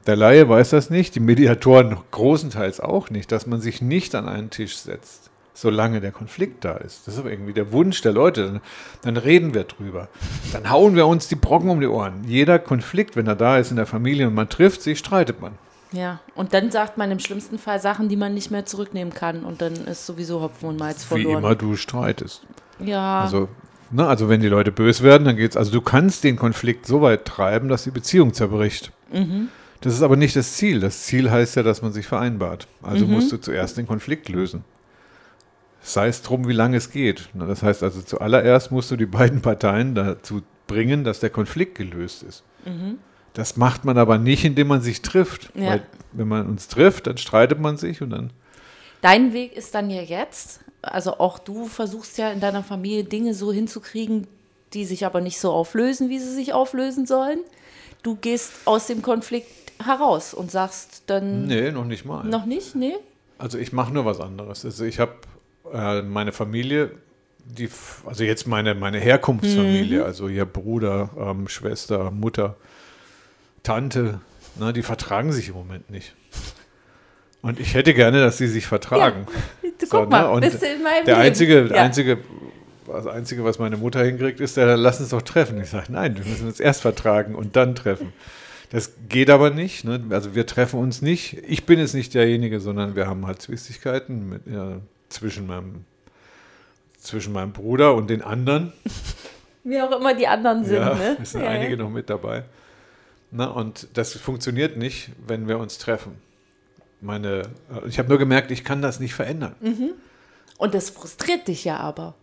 Der 0.06 0.16
Laie 0.16 0.48
weiß 0.48 0.70
das 0.70 0.90
nicht, 0.90 1.16
die 1.16 1.20
Mediatoren 1.20 1.98
großenteils 2.12 2.80
auch 2.80 3.10
nicht, 3.10 3.30
dass 3.30 3.46
man 3.46 3.60
sich 3.60 3.82
nicht 3.82 4.16
an 4.16 4.30
einen 4.30 4.50
Tisch 4.50 4.78
setzt, 4.78 5.27
solange 5.60 6.02
der 6.02 6.12
Konflikt 6.12 6.64
da 6.64 6.74
ist. 6.78 7.08
Das 7.08 7.16
ist 7.16 7.20
aber 7.20 7.32
irgendwie 7.32 7.54
der 7.54 7.72
Wunsch 7.72 8.02
der 8.04 8.12
Leute. 8.14 8.46
Dann, 8.46 8.62
dann 9.02 9.18
reden 9.18 9.54
wir 9.56 9.64
drüber. 9.64 10.08
Dann 10.54 10.70
hauen 10.70 10.96
wir 10.96 11.08
uns 11.08 11.28
die 11.28 11.36
Brocken 11.36 11.70
um 11.70 11.80
die 11.82 11.88
Ohren. 11.88 12.24
Jeder 12.28 12.60
Konflikt, 12.60 13.16
wenn 13.16 13.26
er 13.28 13.36
da 13.36 13.58
ist 13.58 13.72
in 13.72 13.78
der 13.78 13.88
Familie 13.88 14.28
und 14.28 14.36
man 14.36 14.50
trifft 14.50 14.82
sich, 14.84 15.00
streitet 15.00 15.42
man. 15.42 15.54
Ja, 15.94 16.20
und 16.36 16.54
dann 16.54 16.70
sagt 16.70 16.98
man 16.98 17.10
im 17.12 17.20
schlimmsten 17.20 17.58
Fall 17.58 17.80
Sachen, 17.80 18.08
die 18.10 18.18
man 18.18 18.34
nicht 18.34 18.52
mehr 18.52 18.66
zurücknehmen 18.66 19.14
kann. 19.14 19.44
Und 19.44 19.62
dann 19.62 19.74
ist 19.74 20.06
sowieso 20.06 20.42
Hopfen 20.42 20.70
und 20.70 20.80
Malz 20.80 21.04
Wie 21.06 21.08
verloren. 21.08 21.38
immer 21.40 21.56
du 21.56 21.76
streitest. 21.76 22.44
Ja, 22.80 23.22
Also, 23.22 23.48
ne, 23.90 24.06
also 24.06 24.30
wenn 24.30 24.42
die 24.42 24.50
Leute 24.50 24.72
böse 24.72 25.02
werden, 25.04 25.26
dann 25.26 25.38
geht's. 25.38 25.58
Also 25.58 25.72
du 25.72 25.82
kannst 25.82 26.24
den 26.24 26.36
Konflikt 26.36 26.86
so 26.86 27.02
weit 27.02 27.26
treiben, 27.26 27.68
dass 27.70 27.84
die 27.86 27.92
Beziehung 27.92 28.34
zerbricht. 28.34 28.92
Mhm. 29.12 29.48
Das 29.82 29.94
ist 29.94 30.02
aber 30.04 30.18
nicht 30.18 30.36
das 30.36 30.54
Ziel. 30.54 30.80
Das 30.82 31.04
Ziel 31.04 31.32
heißt 31.32 31.56
ja, 31.56 31.64
dass 31.64 31.82
man 31.82 31.94
sich 31.94 32.06
vereinbart. 32.06 32.68
Also 32.84 33.06
Mhm. 33.06 33.14
musst 33.14 33.32
du 33.32 33.38
zuerst 33.38 33.78
den 33.78 33.88
Konflikt 33.88 34.28
lösen. 34.30 34.64
Sei 35.88 36.08
es 36.10 36.22
drum, 36.22 36.48
wie 36.50 36.54
lange 36.54 36.76
es 36.78 36.92
geht. 36.92 37.30
Das 37.34 37.64
heißt 37.64 37.82
also, 37.82 38.02
zuallererst 38.02 38.72
musst 38.72 38.92
du 38.92 38.98
die 38.98 39.06
beiden 39.06 39.42
Parteien 39.42 39.96
dazu 39.96 40.42
bringen, 40.68 41.06
dass 41.06 41.22
der 41.22 41.30
Konflikt 41.30 41.76
gelöst 41.76 42.24
ist. 42.24 42.44
Das 43.34 43.56
macht 43.56 43.86
man 43.86 43.98
aber 43.98 44.18
nicht, 44.18 44.44
indem 44.44 44.68
man 44.68 44.82
sich 44.82 45.02
trifft. 45.02 45.56
Mhm. 45.56 45.64
Ja. 45.64 45.70
Weil 45.70 45.84
wenn 46.12 46.28
man 46.28 46.48
uns 46.48 46.68
trifft, 46.68 47.08
dann 47.08 47.18
streitet 47.18 47.60
man 47.62 47.78
sich 47.78 48.02
und 48.02 48.10
dann 48.10 48.32
dein 49.02 49.32
Weg 49.32 49.56
ist 49.56 49.76
dann 49.76 49.90
ja 49.90 50.02
jetzt, 50.02 50.60
also 50.82 51.20
auch 51.20 51.40
du 51.40 51.68
versuchst 51.68 52.18
ja 52.18 52.32
in 52.32 52.40
deiner 52.42 52.64
Familie 52.64 53.04
Dinge 53.06 53.34
so 53.34 53.54
hinzukriegen, 53.54 54.28
die 54.74 54.84
sich 54.84 55.06
aber 55.06 55.22
nicht 55.22 55.40
so 55.40 55.52
auflösen, 55.52 56.10
wie 56.10 56.20
sie 56.20 56.34
sich 56.34 56.52
auflösen 56.52 57.06
sollen. 57.06 57.40
Du 58.04 58.16
gehst 58.16 58.52
aus 58.66 58.88
dem 58.88 59.02
Konflikt 59.02 59.48
heraus 59.86 60.34
und 60.34 60.52
sagst 60.52 61.04
dann 61.08 61.46
Nee, 61.46 61.72
noch 61.72 61.86
nicht 61.86 62.04
mal. 62.04 62.26
noch 62.26 62.46
nicht, 62.46 62.76
nee? 62.76 62.96
Also 63.38 63.58
ich 63.58 63.72
mache 63.72 63.94
nur 63.94 64.04
was 64.04 64.20
anderes. 64.20 64.66
Also 64.66 64.84
ich 64.84 65.00
habe 65.00 65.14
äh, 65.74 66.02
meine 66.02 66.32
Familie, 66.32 66.92
die, 67.46 67.70
also 68.06 68.24
jetzt 68.24 68.48
meine, 68.48 68.76
meine 68.76 69.00
Herkunftsfamilie, 69.00 70.04
also 70.04 70.28
ihr 70.28 70.46
Bruder, 70.46 71.10
ähm, 71.18 71.48
Schwester, 71.48 72.12
Mutter, 72.12 72.56
Tante, 73.64 74.20
ne, 74.60 74.74
die 74.74 74.82
vertragen 74.84 75.32
sich 75.32 75.50
im 75.50 75.56
Moment 75.56 75.90
nicht. 75.90 76.16
Und 77.42 77.60
ich 77.60 77.74
hätte 77.76 77.94
gerne, 77.94 78.20
dass 78.22 78.38
sie 78.38 78.48
sich 78.48 78.66
vertragen. 78.68 79.28
Du, 79.62 79.86
So, 79.86 80.00
guck 80.00 80.10
mal, 80.10 80.24
ne, 80.24 80.30
und 80.30 80.42
bist 80.42 80.62
du 80.62 80.66
in 80.66 80.84
meinem 80.84 81.06
der 81.06 81.16
Leben. 81.16 81.28
einzige, 81.28 81.66
ja. 81.68 81.84
einzige, 81.84 82.18
das 82.88 83.08
Einzige, 83.08 83.44
was 83.44 83.60
meine 83.60 83.78
Mutter 83.78 84.04
hinkriegt, 84.04 84.40
ist, 84.40 84.58
der, 84.58 84.76
lass 84.76 85.00
uns 85.00 85.10
doch 85.10 85.22
treffen. 85.22 85.62
Ich 85.62 85.70
sage, 85.70 85.92
nein, 85.92 86.18
wir 86.18 86.26
müssen 86.26 86.48
uns 86.48 86.60
erst 86.60 86.82
vertragen 86.82 87.36
und 87.36 87.56
dann 87.56 87.76
treffen. 87.76 88.12
Das 88.70 88.94
geht 89.08 89.30
aber 89.30 89.50
nicht. 89.50 89.86
Ne? 89.86 90.04
Also 90.10 90.36
wir 90.36 90.46
treffen 90.46 90.80
uns 90.80 91.02
nicht. 91.02 91.38
Ich 91.48 91.66
bin 91.66 91.80
jetzt 91.80 91.94
nicht 91.94 92.14
derjenige, 92.14 92.60
sondern 92.60 92.96
wir 92.96 93.08
haben 93.08 93.26
halt 93.26 93.42
Zwistigkeiten 93.42 94.28
mit, 94.30 94.42
ja, 94.48 94.80
zwischen, 95.10 95.48
meinem, 95.48 95.86
zwischen 97.00 97.34
meinem 97.34 97.54
Bruder 97.54 97.96
und 97.96 98.10
den 98.10 98.22
anderen. 98.22 98.74
Wie 99.64 99.82
auch 99.82 99.92
immer 99.92 100.14
die 100.14 100.28
anderen 100.28 100.64
sind, 100.64 100.78
ja, 100.78 100.94
ne? 100.94 101.18
es 101.22 101.32
sind 101.32 101.42
Ja, 101.44 101.50
einige 101.50 101.72
ja. 101.72 101.84
noch 101.84 101.90
mit 101.90 102.10
dabei. 102.10 102.44
Na, 103.32 103.48
und 103.48 103.88
das 103.94 104.14
funktioniert 104.14 104.78
nicht, 104.78 105.10
wenn 105.28 105.48
wir 105.48 105.60
uns 105.60 105.78
treffen. 105.78 106.14
Meine, 107.02 107.42
äh, 107.70 107.88
ich 107.88 108.00
habe 108.00 108.10
nur 108.10 108.18
gemerkt, 108.18 108.52
ich 108.52 108.64
kann 108.64 108.82
das 108.82 109.00
nicht 109.00 109.14
verändern. 109.14 109.56
Mhm. 109.60 109.92
Und 110.58 110.74
das 110.74 110.90
frustriert 110.90 111.48
dich 111.48 111.66
ja 111.66 111.78
aber. 111.78 112.16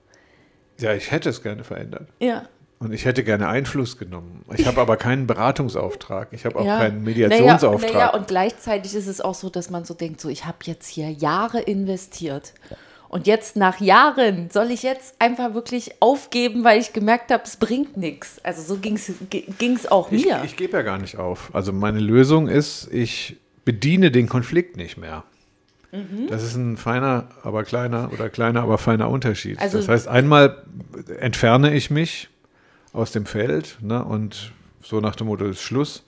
Ja, 0.78 0.94
ich 0.94 1.10
hätte 1.10 1.28
es 1.28 1.42
gerne 1.42 1.62
verändert. 1.62 2.08
Ja. 2.18 2.48
Und 2.84 2.92
ich 2.92 3.04
hätte 3.04 3.24
gerne 3.24 3.48
Einfluss 3.48 3.98
genommen. 3.98 4.44
Ich 4.56 4.66
habe 4.66 4.80
aber 4.80 4.96
keinen 4.96 5.26
Beratungsauftrag. 5.26 6.28
Ich 6.32 6.44
habe 6.44 6.58
auch 6.58 6.66
ja. 6.66 6.78
keinen 6.78 7.02
Mediationsauftrag. 7.02 7.92
Naja, 7.92 8.06
naja, 8.06 8.18
und 8.18 8.28
gleichzeitig 8.28 8.94
ist 8.94 9.06
es 9.06 9.20
auch 9.20 9.34
so, 9.34 9.48
dass 9.48 9.70
man 9.70 9.84
so 9.84 9.94
denkt, 9.94 10.20
so 10.20 10.28
ich 10.28 10.44
habe 10.44 10.58
jetzt 10.64 10.88
hier 10.88 11.10
Jahre 11.10 11.60
investiert. 11.60 12.52
Und 13.08 13.28
jetzt 13.28 13.54
nach 13.54 13.80
Jahren 13.80 14.50
soll 14.50 14.72
ich 14.72 14.82
jetzt 14.82 15.14
einfach 15.20 15.54
wirklich 15.54 15.92
aufgeben, 16.00 16.64
weil 16.64 16.80
ich 16.80 16.92
gemerkt 16.92 17.30
habe, 17.30 17.44
es 17.44 17.56
bringt 17.56 17.96
nichts. 17.96 18.40
Also 18.42 18.60
so 18.62 18.80
ging 18.80 18.96
es 18.96 19.86
auch 19.86 20.10
ich 20.10 20.24
mir. 20.24 20.42
ich 20.44 20.56
gebe 20.56 20.76
ja 20.76 20.82
gar 20.82 20.98
nicht 20.98 21.16
auf. 21.16 21.50
Also 21.54 21.72
meine 21.72 22.00
Lösung 22.00 22.48
ist, 22.48 22.88
ich 22.92 23.36
bediene 23.64 24.10
den 24.10 24.28
Konflikt 24.28 24.76
nicht 24.76 24.96
mehr. 24.96 25.22
Mhm. 25.92 26.26
Das 26.28 26.42
ist 26.42 26.56
ein 26.56 26.76
feiner, 26.76 27.28
aber 27.44 27.62
kleiner 27.62 28.10
oder 28.12 28.28
kleiner, 28.28 28.62
aber 28.62 28.78
feiner 28.78 29.08
Unterschied. 29.08 29.60
Also- 29.60 29.78
das 29.78 29.88
heißt, 29.88 30.08
einmal 30.08 30.64
entferne 31.20 31.72
ich 31.72 31.90
mich 31.90 32.28
aus 32.94 33.12
dem 33.12 33.26
Feld 33.26 33.76
ne, 33.82 34.02
und 34.02 34.52
so 34.82 35.00
nach 35.00 35.16
dem 35.16 35.26
Motto 35.26 35.44
ist 35.44 35.60
Schluss. 35.60 36.04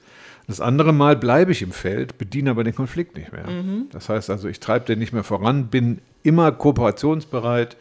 Das 0.47 0.61
andere 0.61 0.93
Mal 0.93 1.17
bleibe 1.17 1.51
ich 1.53 1.63
im 1.63 1.73
Feld, 1.73 2.19
bediene 2.19 2.51
aber 2.51 2.63
den 2.63 2.75
Konflikt 2.75 3.17
nicht 3.17 3.33
mehr. 3.33 3.49
Mhm. 3.49 3.89
Das 3.91 4.09
heißt 4.09 4.31
also, 4.31 4.49
ich 4.49 4.61
treibe 4.61 4.87
den 4.87 5.01
nicht 5.01 5.13
mehr 5.13 5.25
voran, 5.25 5.67
bin 5.67 6.01
immer 6.23 6.53
kooperationsbereit 6.53 7.77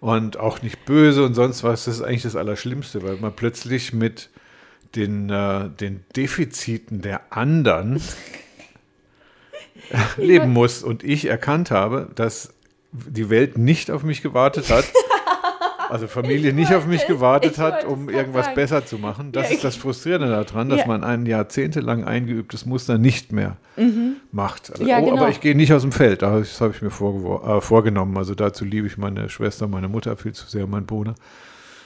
und 0.00 0.36
auch 0.36 0.62
nicht 0.62 0.84
böse 0.84 1.24
und 1.24 1.34
sonst 1.34 1.62
was. 1.62 1.84
Das 1.84 1.96
ist 1.96 2.02
eigentlich 2.02 2.22
das 2.22 2.34
Allerschlimmste, 2.34 3.04
weil 3.04 3.16
man 3.16 3.32
plötzlich 3.32 3.92
mit 3.92 4.30
den, 4.96 5.30
äh, 5.30 5.70
den 5.70 6.04
Defiziten 6.16 7.02
der 7.02 7.32
anderen 7.32 8.02
leben 10.16 10.52
muss 10.52 10.82
und 10.82 11.04
ich 11.04 11.26
erkannt 11.26 11.70
habe, 11.70 12.10
dass 12.16 12.52
die 12.90 13.30
Welt 13.30 13.56
nicht 13.56 13.90
auf 13.92 14.02
mich 14.02 14.22
gewartet 14.22 14.70
hat, 14.70 14.84
also 15.92 16.06
Familie 16.08 16.52
nicht 16.52 16.74
auf 16.74 16.86
mich 16.86 17.00
wollte 17.02 17.12
gewartet 17.14 17.58
hat, 17.58 17.72
wollte 17.84 17.86
um 17.88 18.08
irgendwas 18.08 18.46
sagen. 18.46 18.56
besser 18.56 18.86
zu 18.86 18.98
machen. 18.98 19.30
Das 19.32 19.48
Ja, 19.50 19.54
ist 19.56 19.64
das 19.64 19.76
Frustrierende 19.76 20.28
daran, 20.28 20.68
dass 20.68 20.80
Ja. 20.80 20.86
man 20.86 21.04
ein 21.04 21.26
jahrzehntelang 21.26 22.04
eingeübtes 22.04 22.66
Muster 22.66 22.98
nicht 22.98 23.30
mehr 23.32 23.56
macht. 24.32 24.70
Also, 24.70 24.82
Mhm. 24.82 24.88
Ja, 24.88 24.98
oh, 24.98 25.04
genau. 25.04 25.16
Aber 25.18 25.28
ich 25.28 25.40
gehe 25.40 25.54
nicht 25.54 25.72
aus 25.72 25.82
dem 25.82 25.92
Feld, 25.92 26.22
das 26.22 26.60
habe 26.60 26.72
ich 26.74 26.82
mir 26.82 26.88
äh, 26.88 27.60
vorgenommen. 27.60 28.16
Also 28.16 28.34
dazu 28.34 28.64
liebe 28.64 28.86
ich 28.86 28.98
meine 28.98 29.28
Schwester, 29.28 29.68
meine 29.68 29.88
Mutter 29.88 30.16
viel 30.16 30.32
zu 30.32 30.46
sehr, 30.46 30.66
mein 30.66 30.86
Bruder. 30.86 31.14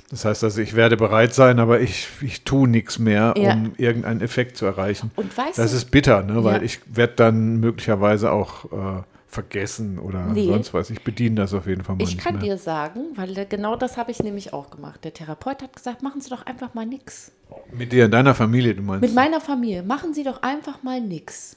Das 0.09 0.25
heißt 0.25 0.45
also, 0.45 0.61
ich 0.61 0.75
werde 0.77 0.97
bereit 0.97 1.35
sein, 1.35 1.59
aber 1.59 1.81
ich, 1.81 2.07
ich 2.21 2.45
tue 2.45 2.69
nichts 2.69 3.01
mehr, 3.01 3.35
Ja. 3.37 3.55
um 3.55 3.73
irgendeinen 3.77 4.21
Effekt 4.21 4.57
zu 4.57 4.65
erreichen. 4.65 5.11
Und 5.17 5.37
weißt 5.37 5.59
Das 5.59 5.73
du- 5.73 5.77
ist 5.79 5.91
bitter, 5.91 6.23
ne? 6.23 6.45
weil 6.45 6.59
Ja. 6.59 6.63
ich 6.63 6.79
werde 6.87 7.15
dann 7.17 7.59
möglicherweise 7.59 8.31
auch 8.31 8.67
äh, 8.67 9.03
vergessen 9.27 9.99
oder 9.99 10.27
Nee. 10.27 10.47
sonst 10.47 10.73
was. 10.73 10.91
Ich 10.91 11.03
bediene 11.03 11.37
das 11.37 11.53
auf 11.53 11.67
jeden 11.67 11.83
Fall 11.83 11.97
mal 11.97 12.03
Ich 12.05 12.17
kann 12.19 12.35
mehr. 12.35 12.43
dir 12.45 12.59
sagen, 12.59 13.01
weil 13.17 13.47
genau 13.47 13.77
das 13.77 13.97
habe 13.97 14.11
ich 14.11 14.23
nämlich 14.23 14.53
auch 14.53 14.71
gemacht. 14.71 15.05
Der 15.05 15.13
Therapeut 15.13 15.63
hat 15.63 15.75
gesagt, 15.75 16.03
machen 16.03 16.21
Sie 16.21 16.31
doch 16.31 16.47
einfach 16.47 16.75
mal 16.75 16.87
nichts. 16.87 17.33
Mit 17.73 17.93
dir 17.93 18.07
in 18.07 18.11
deiner 18.11 18.35
Familie, 18.35 18.75
du 18.75 18.83
meinst? 18.83 19.03
Mit 19.03 19.15
meiner 19.15 19.41
Familie, 19.41 19.83
machen 19.83 20.15
Sie 20.15 20.23
doch 20.25 20.43
einfach 20.43 20.83
mal 20.83 21.01
nichts. 21.01 21.57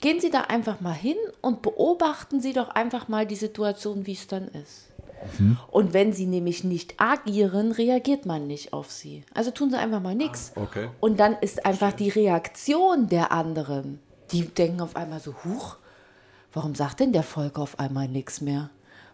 Gehen 0.00 0.18
Sie 0.20 0.30
da 0.30 0.42
einfach 0.42 0.80
mal 0.80 0.94
hin 0.94 1.16
und 1.42 1.60
beobachten 1.62 2.40
Sie 2.40 2.52
doch 2.54 2.70
einfach 2.70 3.08
mal 3.08 3.26
die 3.26 3.36
Situation, 3.36 4.06
wie 4.06 4.12
es 4.14 4.26
dann 4.26 4.48
ist. 4.48 4.88
Mhm. 5.38 5.58
Und 5.70 5.92
wenn 5.92 6.14
Sie 6.14 6.24
nämlich 6.24 6.64
nicht 6.64 6.94
agieren, 6.98 7.72
reagiert 7.72 8.24
man 8.24 8.46
nicht 8.46 8.72
auf 8.72 8.90
Sie. 8.90 9.22
Also 9.34 9.50
tun 9.50 9.70
Sie 9.70 9.76
einfach 9.76 10.00
mal 10.00 10.14
nichts. 10.14 10.52
okay. 10.56 10.88
Und 11.00 11.20
dann 11.20 11.34
ist 11.42 11.66
einfach 11.66 11.92
die 11.92 12.08
Reaktion 12.08 13.08
der 13.08 13.30
anderen, 13.30 13.98
die 14.32 14.46
denken 14.46 14.80
auf 14.80 14.96
einmal 14.96 15.20
so, 15.20 15.34
huch, 15.44 15.76
warum 16.52 16.74
sagt 16.74 17.00
denn 17.00 17.12
der 17.12 17.22
Volk 17.22 17.58
auf 17.58 17.78
einmal 17.78 18.08
nichts 18.08 18.40
mehr? 18.40 18.70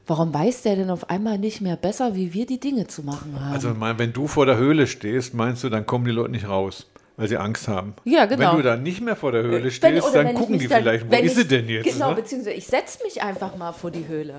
Warum 0.09 0.33
weiß 0.33 0.62
der 0.62 0.76
denn 0.76 0.90
auf 0.90 1.11
einmal 1.11 1.37
nicht 1.38 1.61
mehr 1.61 1.75
besser, 1.76 2.14
wie 2.14 2.33
wir 2.33 2.47
die 2.47 2.61
Dinge 2.61 2.87
zu 2.87 3.02
machen 3.02 3.35
haben? 3.40 3.52
Also 3.52 3.75
wenn 3.99 4.12
du 4.12 4.28
vor 4.28 4.47
der 4.47 4.57
Höhle 4.57 4.87
stehst, 4.87 5.35
meinst 5.35 5.64
du, 5.64 5.69
dann 5.69 5.85
kommen 5.85 6.05
die 6.05 6.12
Leute 6.12 6.31
nicht 6.31 6.49
raus, 6.49 6.87
weil 7.16 7.26
sie 7.28 7.37
Angst 7.37 7.66
haben. 7.66 7.95
Ja, 8.05 8.26
genau. 8.26 8.50
Wenn 8.52 8.57
du 8.59 8.62
dann 8.62 8.83
nicht 8.85 9.00
mehr 9.00 9.16
vor 9.16 9.33
der 9.33 9.43
Höhle 9.43 9.64
Wenn- 9.64 9.71
stehst, 9.73 10.07
dann 10.14 10.26
wenn 10.26 10.35
ich 10.35 10.40
gucken 10.40 10.59
die 10.61 10.69
dann- 10.69 10.83
vielleicht, 10.83 11.11
wo 11.11 11.14
ist 11.16 11.23
ich, 11.25 11.35
sie 11.35 11.49
denn 11.49 11.69
jetzt? 11.69 11.93
Genau, 11.93 12.11
ne? 12.11 12.14
beziehungsweise 12.16 12.55
ich 12.57 12.66
setze 12.69 13.02
mich 13.02 13.21
einfach 13.21 13.57
mal 13.57 13.73
vor 13.73 13.90
die 13.90 14.07
Höhle. 14.07 14.35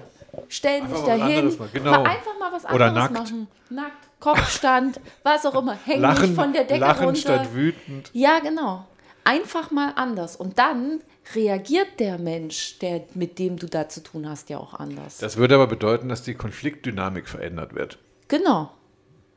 Stell 0.48 0.84
mich 0.84 1.00
dahin, 1.02 1.22
anderes 1.38 1.60
mal, 1.60 1.68
genau. 1.74 1.92
mal 1.92 2.04
einfach 2.06 2.40
mal 2.40 2.52
was 2.54 2.64
anderes 2.66 2.74
Oder 2.76 2.92
nackt. 2.92 3.14
machen. 3.14 3.48
Nackt, 3.70 4.08
Kopfstand, 4.22 5.00
was 5.24 5.46
auch 5.46 5.62
immer. 5.62 5.78
Häng 5.86 6.00
Lachen, 6.00 6.28
mich 6.30 6.36
von 6.36 6.54
der 6.54 6.64
Decke 6.64 6.80
lachen 6.80 7.06
runter. 7.06 7.20
statt 7.20 7.54
wütend. 7.54 8.10
Ja, 8.14 8.40
genau. 8.40 8.86
Einfach 9.28 9.72
mal 9.72 9.94
anders. 9.96 10.36
Und 10.36 10.58
dann 10.58 11.02
reagiert 11.36 12.00
der 12.00 12.18
Mensch, 12.18 12.80
der, 12.80 13.04
mit 13.14 13.40
dem 13.40 13.58
du 13.58 13.68
da 13.68 13.90
zu 13.90 14.02
tun 14.02 14.28
hast, 14.28 14.50
ja 14.50 14.58
auch 14.58 14.74
anders. 14.74 15.18
Das 15.18 15.36
würde 15.38 15.56
aber 15.56 15.68
bedeuten, 15.68 16.08
dass 16.08 16.24
die 16.24 16.34
Konfliktdynamik 16.34 17.28
verändert 17.28 17.76
wird. 17.76 17.98
Genau. 18.30 18.72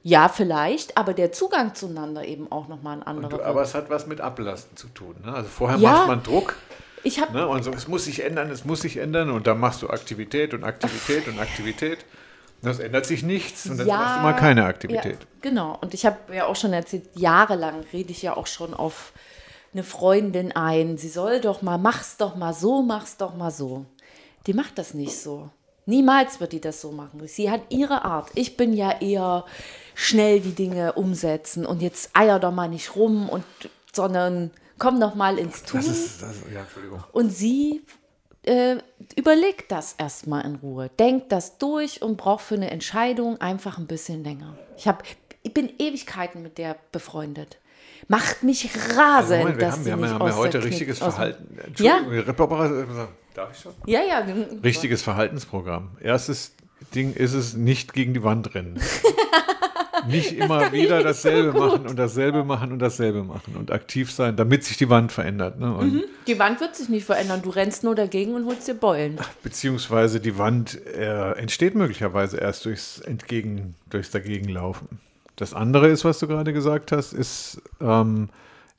Ja, 0.02 0.28
vielleicht, 0.28 0.96
aber 0.96 1.12
der 1.12 1.32
Zugang 1.32 1.74
zueinander 1.74 2.24
eben 2.24 2.50
auch 2.50 2.68
nochmal 2.68 2.98
ein 2.98 3.02
anderer. 3.02 3.32
Wird. 3.32 3.42
aber 3.42 3.62
es 3.62 3.74
hat 3.74 3.90
was 3.90 4.06
mit 4.06 4.20
Ablasten 4.20 4.76
zu 4.76 4.88
tun. 4.88 5.16
Ne? 5.24 5.34
Also 5.34 5.48
vorher 5.48 5.78
Ja. 5.78 5.90
macht 5.90 6.06
man 6.06 6.22
Druck 6.22 6.56
ich 7.02 7.20
habe 7.20 7.32
ne? 7.32 7.46
und 7.46 7.62
so, 7.62 7.70
es 7.70 7.88
muss 7.88 8.04
sich 8.04 8.22
ändern, 8.22 8.50
es 8.50 8.64
muss 8.64 8.82
sich 8.82 8.98
ändern 8.98 9.30
und 9.30 9.46
dann 9.46 9.58
machst 9.58 9.82
du 9.82 9.88
Aktivität 9.88 10.54
und 10.54 10.64
Aktivität 10.64 11.28
und 11.28 11.38
Aktivität. 11.38 12.04
Das 12.62 12.78
ändert 12.78 13.06
sich 13.06 13.22
nichts 13.22 13.66
und 13.66 13.78
dann 13.78 13.86
machst 13.86 14.16
du 14.18 14.22
mal 14.22 14.34
keine 14.34 14.66
Aktivität. 14.66 15.18
Ja, 15.20 15.26
genau. 15.40 15.78
Und 15.80 15.94
ich 15.94 16.04
habe 16.04 16.18
ja 16.34 16.44
auch 16.44 16.56
schon 16.56 16.74
erzählt, 16.74 17.04
jahrelang 17.14 17.84
rede 17.92 18.10
ich 18.10 18.20
ja 18.20 18.36
auch 18.36 18.46
schon 18.46 18.74
auf 18.74 19.12
eine 19.72 19.82
Freundin 19.82 20.52
ein. 20.52 20.98
Sie 20.98 21.08
soll 21.08 21.40
doch 21.40 21.62
mal, 21.62 21.78
mach's 21.78 22.16
doch 22.16 22.36
mal 22.36 22.54
so, 22.54 22.82
mach's 22.82 23.16
doch 23.16 23.34
mal 23.34 23.50
so. 23.50 23.86
Die 24.46 24.54
macht 24.54 24.78
das 24.78 24.94
nicht 24.94 25.16
so. 25.16 25.50
Niemals 25.86 26.40
wird 26.40 26.52
die 26.52 26.60
das 26.60 26.80
so 26.80 26.92
machen. 26.92 27.26
Sie 27.26 27.50
hat 27.50 27.62
ihre 27.70 28.04
Art. 28.04 28.30
Ich 28.34 28.56
bin 28.56 28.72
ja 28.72 29.00
eher 29.00 29.44
schnell 29.94 30.40
die 30.40 30.54
Dinge 30.54 30.92
umsetzen 30.92 31.66
und 31.66 31.82
jetzt 31.82 32.10
eier 32.14 32.38
doch 32.38 32.52
mal 32.52 32.68
nicht 32.68 32.96
rum 32.96 33.28
und 33.28 33.44
sondern 33.92 34.50
komm 34.78 35.00
doch 35.00 35.14
mal 35.14 35.38
ins 35.38 35.62
Tun. 35.64 35.80
Das 35.80 35.88
ist, 35.88 36.22
das, 36.22 36.36
ja. 36.52 36.66
Und 37.12 37.30
sie 37.30 37.82
äh, 38.42 38.76
überleg 39.16 39.68
das 39.68 39.94
erstmal 39.98 40.44
in 40.44 40.56
Ruhe. 40.56 40.90
Denk 40.98 41.28
das 41.28 41.58
durch 41.58 42.02
und 42.02 42.16
brauch 42.16 42.40
für 42.40 42.54
eine 42.54 42.70
Entscheidung 42.70 43.40
einfach 43.40 43.78
ein 43.78 43.86
bisschen 43.86 44.24
länger. 44.24 44.56
Ich, 44.76 44.88
hab, 44.88 45.02
ich 45.42 45.54
bin 45.54 45.70
Ewigkeiten 45.78 46.42
mit 46.42 46.58
der 46.58 46.76
befreundet. 46.92 47.58
Macht 48.08 48.42
mich 48.42 48.68
rasend, 48.96 49.40
Moment, 49.40 49.58
wir 49.58 49.66
dass 49.66 49.74
haben, 49.74 49.80
sie 49.82 49.86
wir 49.86 49.92
haben, 49.92 50.00
nicht 50.00 50.10
wir 50.10 50.14
haben 50.14 50.26
ja 50.26 50.32
aus 50.32 50.36
heute 50.38 50.50
der 50.52 50.60
Knick- 50.62 50.72
richtiges 50.72 50.98
Verhalten. 50.98 51.56
Ja. 51.78 51.98
Entschuldigung, 51.98 53.08
darf 53.34 53.50
ich 53.52 53.60
schon? 53.60 53.72
Ja, 53.86 54.00
ja. 54.02 54.24
Richtiges 54.64 55.02
Verhaltensprogramm. 55.02 55.90
Erstes 56.00 56.52
Ding 56.94 57.12
ist 57.14 57.34
es, 57.34 57.54
nicht 57.54 57.92
gegen 57.92 58.14
die 58.14 58.22
Wand 58.22 58.54
rennen. 58.54 58.80
nicht 60.08 60.32
immer 60.32 60.72
wieder 60.72 61.02
dasselbe 61.02 61.58
machen 61.58 61.86
und 61.86 61.98
dasselbe 61.98 62.42
machen 62.42 62.72
und 62.72 62.78
dasselbe 62.78 63.22
machen 63.22 63.54
und 63.56 63.70
aktiv 63.70 64.10
sein, 64.10 64.34
damit 64.36 64.64
sich 64.64 64.76
die 64.78 64.88
Wand 64.88 65.12
verändert. 65.12 65.60
Ne? 65.60 65.74
Und 65.74 66.04
Die 66.26 66.38
Wand 66.38 66.60
wird 66.60 66.74
sich 66.74 66.88
nicht 66.88 67.04
verändern. 67.04 67.42
Du 67.42 67.50
rennst 67.50 67.84
nur 67.84 67.94
dagegen 67.94 68.34
und 68.34 68.46
holst 68.46 68.66
dir 68.66 68.74
Beulen. 68.74 69.18
Beziehungsweise 69.42 70.18
die 70.20 70.38
Wand 70.38 70.80
äh, 70.86 71.32
entsteht 71.32 71.74
möglicherweise 71.74 72.38
erst 72.38 72.64
durchs 72.64 72.98
Entgegen, 73.00 73.74
durchs 73.90 74.10
Dagegenlaufen. 74.10 74.88
Das 75.40 75.54
andere 75.54 75.88
ist, 75.88 76.04
was 76.04 76.18
du 76.18 76.26
gerade 76.28 76.52
gesagt 76.52 76.92
hast, 76.92 77.14
ist 77.14 77.62
ähm, 77.80 78.28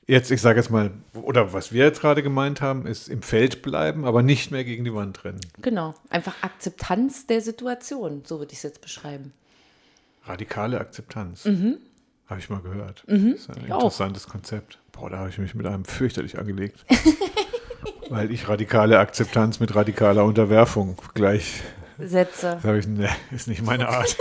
jetzt, 0.05 0.29
ich 0.29 0.41
sage 0.41 0.59
jetzt 0.59 0.69
mal, 0.69 0.91
oder 1.15 1.53
was 1.53 1.71
wir 1.73 1.83
jetzt 1.85 2.01
gerade 2.01 2.21
gemeint 2.21 2.61
haben, 2.61 2.85
ist 2.85 3.07
im 3.07 3.23
Feld 3.23 3.63
bleiben, 3.63 4.05
aber 4.05 4.21
nicht 4.21 4.51
mehr 4.51 4.63
gegen 4.63 4.83
die 4.85 4.93
Wand 4.93 5.23
rennen. 5.25 5.41
Genau. 5.63 5.95
Einfach 6.11 6.35
Akzeptanz 6.43 7.25
der 7.25 7.41
Situation. 7.41 8.21
So 8.27 8.37
würde 8.37 8.51
ich 8.51 8.59
es 8.59 8.63
jetzt 8.63 8.79
beschreiben. 8.81 9.33
Radikale 10.25 10.79
Akzeptanz. 10.79 11.45
Habe 11.45 12.39
ich 12.39 12.47
mal 12.51 12.61
gehört. 12.61 13.05
Mhm. 13.07 13.31
Das 13.31 13.41
ist 13.41 13.49
ein 13.49 13.63
Ich 13.65 13.71
auch. 13.71 13.77
interessantes 13.79 14.27
Konzept. 14.27 14.77
Boah, 14.91 15.09
da 15.09 15.17
habe 15.17 15.29
ich 15.29 15.39
mich 15.39 15.55
mit 15.55 15.65
einem 15.65 15.83
fürchterlich 15.83 16.37
angelegt. 16.37 16.85
Weil 18.09 18.29
ich 18.31 18.47
radikale 18.47 18.99
Akzeptanz 18.99 19.59
mit 19.59 19.73
radikaler 19.73 20.25
Unterwerfung 20.25 20.95
gleich 21.15 21.63
Sätze. 21.97 22.59
Da 22.61 22.67
habe 22.69 22.77
ich, 22.77 22.85
ne, 22.87 23.09
ist 23.31 23.47
nicht 23.47 23.63
meine 23.65 23.89
Art. 23.89 24.15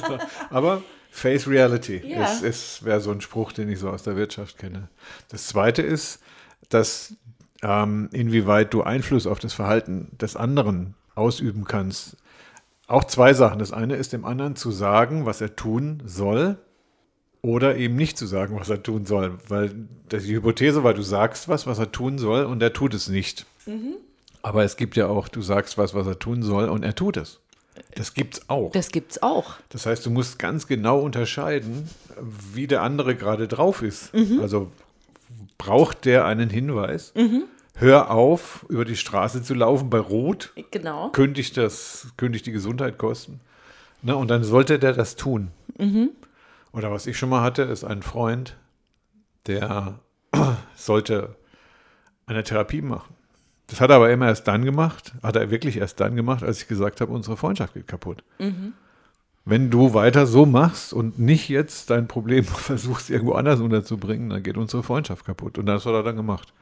Aber 0.50 0.82
Face 1.14 1.46
Reality 1.46 2.02
Ja. 2.04 2.24
ist, 2.24 2.42
ist, 2.42 2.84
wäre 2.84 3.00
so 3.00 3.12
ein 3.12 3.20
Spruch, 3.20 3.52
den 3.52 3.68
ich 3.68 3.78
so 3.78 3.88
aus 3.88 4.02
der 4.02 4.16
Wirtschaft 4.16 4.58
kenne. 4.58 4.88
Das 5.28 5.46
zweite 5.46 5.80
ist, 5.80 6.20
dass 6.70 7.14
ähm, 7.62 8.08
inwieweit 8.12 8.74
du 8.74 8.82
Einfluss 8.82 9.28
auf 9.28 9.38
das 9.38 9.52
Verhalten 9.54 10.08
des 10.20 10.34
anderen 10.34 10.94
ausüben 11.14 11.66
kannst. 11.66 12.16
Auch 12.88 13.04
zwei 13.04 13.32
Sachen. 13.32 13.60
Das 13.60 13.72
eine 13.72 13.94
ist, 13.94 14.12
dem 14.12 14.24
anderen 14.24 14.56
zu 14.56 14.72
sagen, 14.72 15.24
was 15.24 15.40
er 15.40 15.54
tun 15.54 16.02
soll, 16.04 16.58
oder 17.42 17.76
eben 17.76 17.94
nicht 17.94 18.18
zu 18.18 18.26
sagen, 18.26 18.58
was 18.58 18.68
er 18.68 18.82
tun 18.82 19.06
soll. 19.06 19.38
Weil 19.48 19.70
die 20.10 20.34
Hypothese 20.34 20.82
war, 20.82 20.94
du 20.94 21.02
sagst 21.02 21.48
was, 21.48 21.66
was 21.66 21.78
er 21.78 21.92
tun 21.92 22.18
soll, 22.18 22.44
und 22.44 22.60
er 22.60 22.72
tut 22.72 22.92
es 22.92 23.08
nicht. 23.08 23.46
Aber 24.42 24.64
es 24.64 24.76
gibt 24.76 24.96
ja 24.96 25.06
auch, 25.06 25.28
du 25.28 25.42
sagst 25.42 25.78
was, 25.78 25.94
was 25.94 26.06
er 26.08 26.18
tun 26.18 26.42
soll, 26.42 26.68
und 26.68 26.82
er 26.84 26.94
tut 26.96 27.16
es. 27.16 27.38
Das 27.94 28.14
gibt's 28.14 28.48
auch. 28.48 28.72
Das 28.72 28.90
gibt's 28.90 29.22
auch. 29.22 29.54
Das 29.68 29.86
heißt, 29.86 30.04
du 30.06 30.10
musst 30.10 30.38
ganz 30.38 30.66
genau 30.66 31.00
unterscheiden, 31.00 31.88
wie 32.52 32.66
der 32.66 32.82
andere 32.82 33.16
gerade 33.16 33.48
drauf 33.48 33.82
ist. 33.82 34.14
Mhm. 34.14 34.40
Also 34.40 34.70
braucht 35.58 36.04
der 36.04 36.24
einen 36.24 36.50
Hinweis? 36.50 37.12
Hör 37.76 38.10
auf, 38.10 38.64
über 38.68 38.84
die 38.84 38.96
Straße 38.96 39.42
zu 39.42 39.54
laufen 39.54 39.90
bei 39.90 39.98
Rot. 39.98 40.52
Genau. 40.70 41.10
Könnte 41.10 41.40
ich 41.40 41.52
das, 41.52 42.08
könnte 42.16 42.36
ich 42.36 42.42
die 42.42 42.52
Gesundheit 42.52 42.98
kosten? 42.98 43.40
Ne, 44.02 44.14
und 44.16 44.28
dann 44.28 44.44
sollte 44.44 44.78
der 44.78 44.92
das 44.92 45.16
tun. 45.16 45.50
Mhm. 45.78 46.10
Oder 46.72 46.92
was 46.92 47.06
ich 47.06 47.16
schon 47.16 47.30
mal 47.30 47.42
hatte, 47.42 47.62
ist 47.62 47.82
ein 47.82 48.02
Freund, 48.02 48.56
der 49.46 49.98
sollte 50.76 51.36
eine 52.26 52.44
Therapie 52.44 52.82
machen. 52.82 53.14
Das 53.66 53.80
hat 53.80 53.90
er 53.90 53.96
aber 53.96 54.10
immer 54.10 54.26
erst 54.28 54.46
dann 54.46 54.64
gemacht, 54.64 55.12
hat 55.22 55.36
er 55.36 55.50
wirklich 55.50 55.78
erst 55.78 55.98
dann 56.00 56.16
gemacht, 56.16 56.42
als 56.42 56.60
ich 56.62 56.68
gesagt 56.68 57.00
habe, 57.00 57.12
unsere 57.12 57.36
Freundschaft 57.36 57.74
geht 57.74 57.88
kaputt. 57.88 58.22
Wenn 59.46 59.70
du 59.70 59.92
weiter 59.94 60.26
so 60.26 60.46
machst 60.46 60.92
und 60.92 61.18
nicht 61.18 61.48
jetzt 61.48 61.90
dein 61.90 62.08
Problem 62.08 62.44
versuchst, 62.44 63.10
irgendwo 63.10 63.32
anders 63.34 63.60
unterzubringen, 63.60 64.30
dann 64.30 64.42
geht 64.42 64.56
unsere 64.56 64.82
Freundschaft 64.82 65.24
kaputt. 65.24 65.58
Und 65.58 65.66
das 65.66 65.84
hat 65.86 65.92
er 65.92 66.02
dann 66.02 66.16
gemacht. 66.16 66.52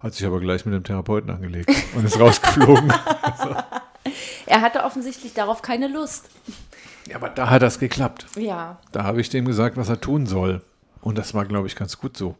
Hat 0.00 0.14
sich 0.14 0.26
aber 0.26 0.40
gleich 0.40 0.64
mit 0.66 0.74
dem 0.74 0.84
Therapeuten 0.84 1.30
angelegt 1.30 1.70
und 1.94 2.04
ist 2.04 2.18
rausgeflogen. 2.20 2.92
Er 4.46 4.60
hatte 4.60 4.84
offensichtlich 4.84 5.34
darauf 5.34 5.60
keine 5.60 5.88
Lust. 5.88 6.30
ja, 7.08 7.16
aber 7.16 7.28
da 7.28 7.50
hat 7.50 7.62
das 7.62 7.80
geklappt. 7.80 8.26
Ja. 8.36 8.78
Da 8.92 9.02
habe 9.02 9.20
ich 9.20 9.28
dem 9.28 9.44
gesagt, 9.44 9.76
was 9.76 9.88
er 9.88 10.00
tun 10.00 10.26
soll. 10.26 10.62
Und 11.00 11.18
das 11.18 11.34
war, 11.34 11.44
glaube 11.44 11.66
ich, 11.66 11.74
ganz 11.74 11.98
gut 11.98 12.16
so. 12.16 12.36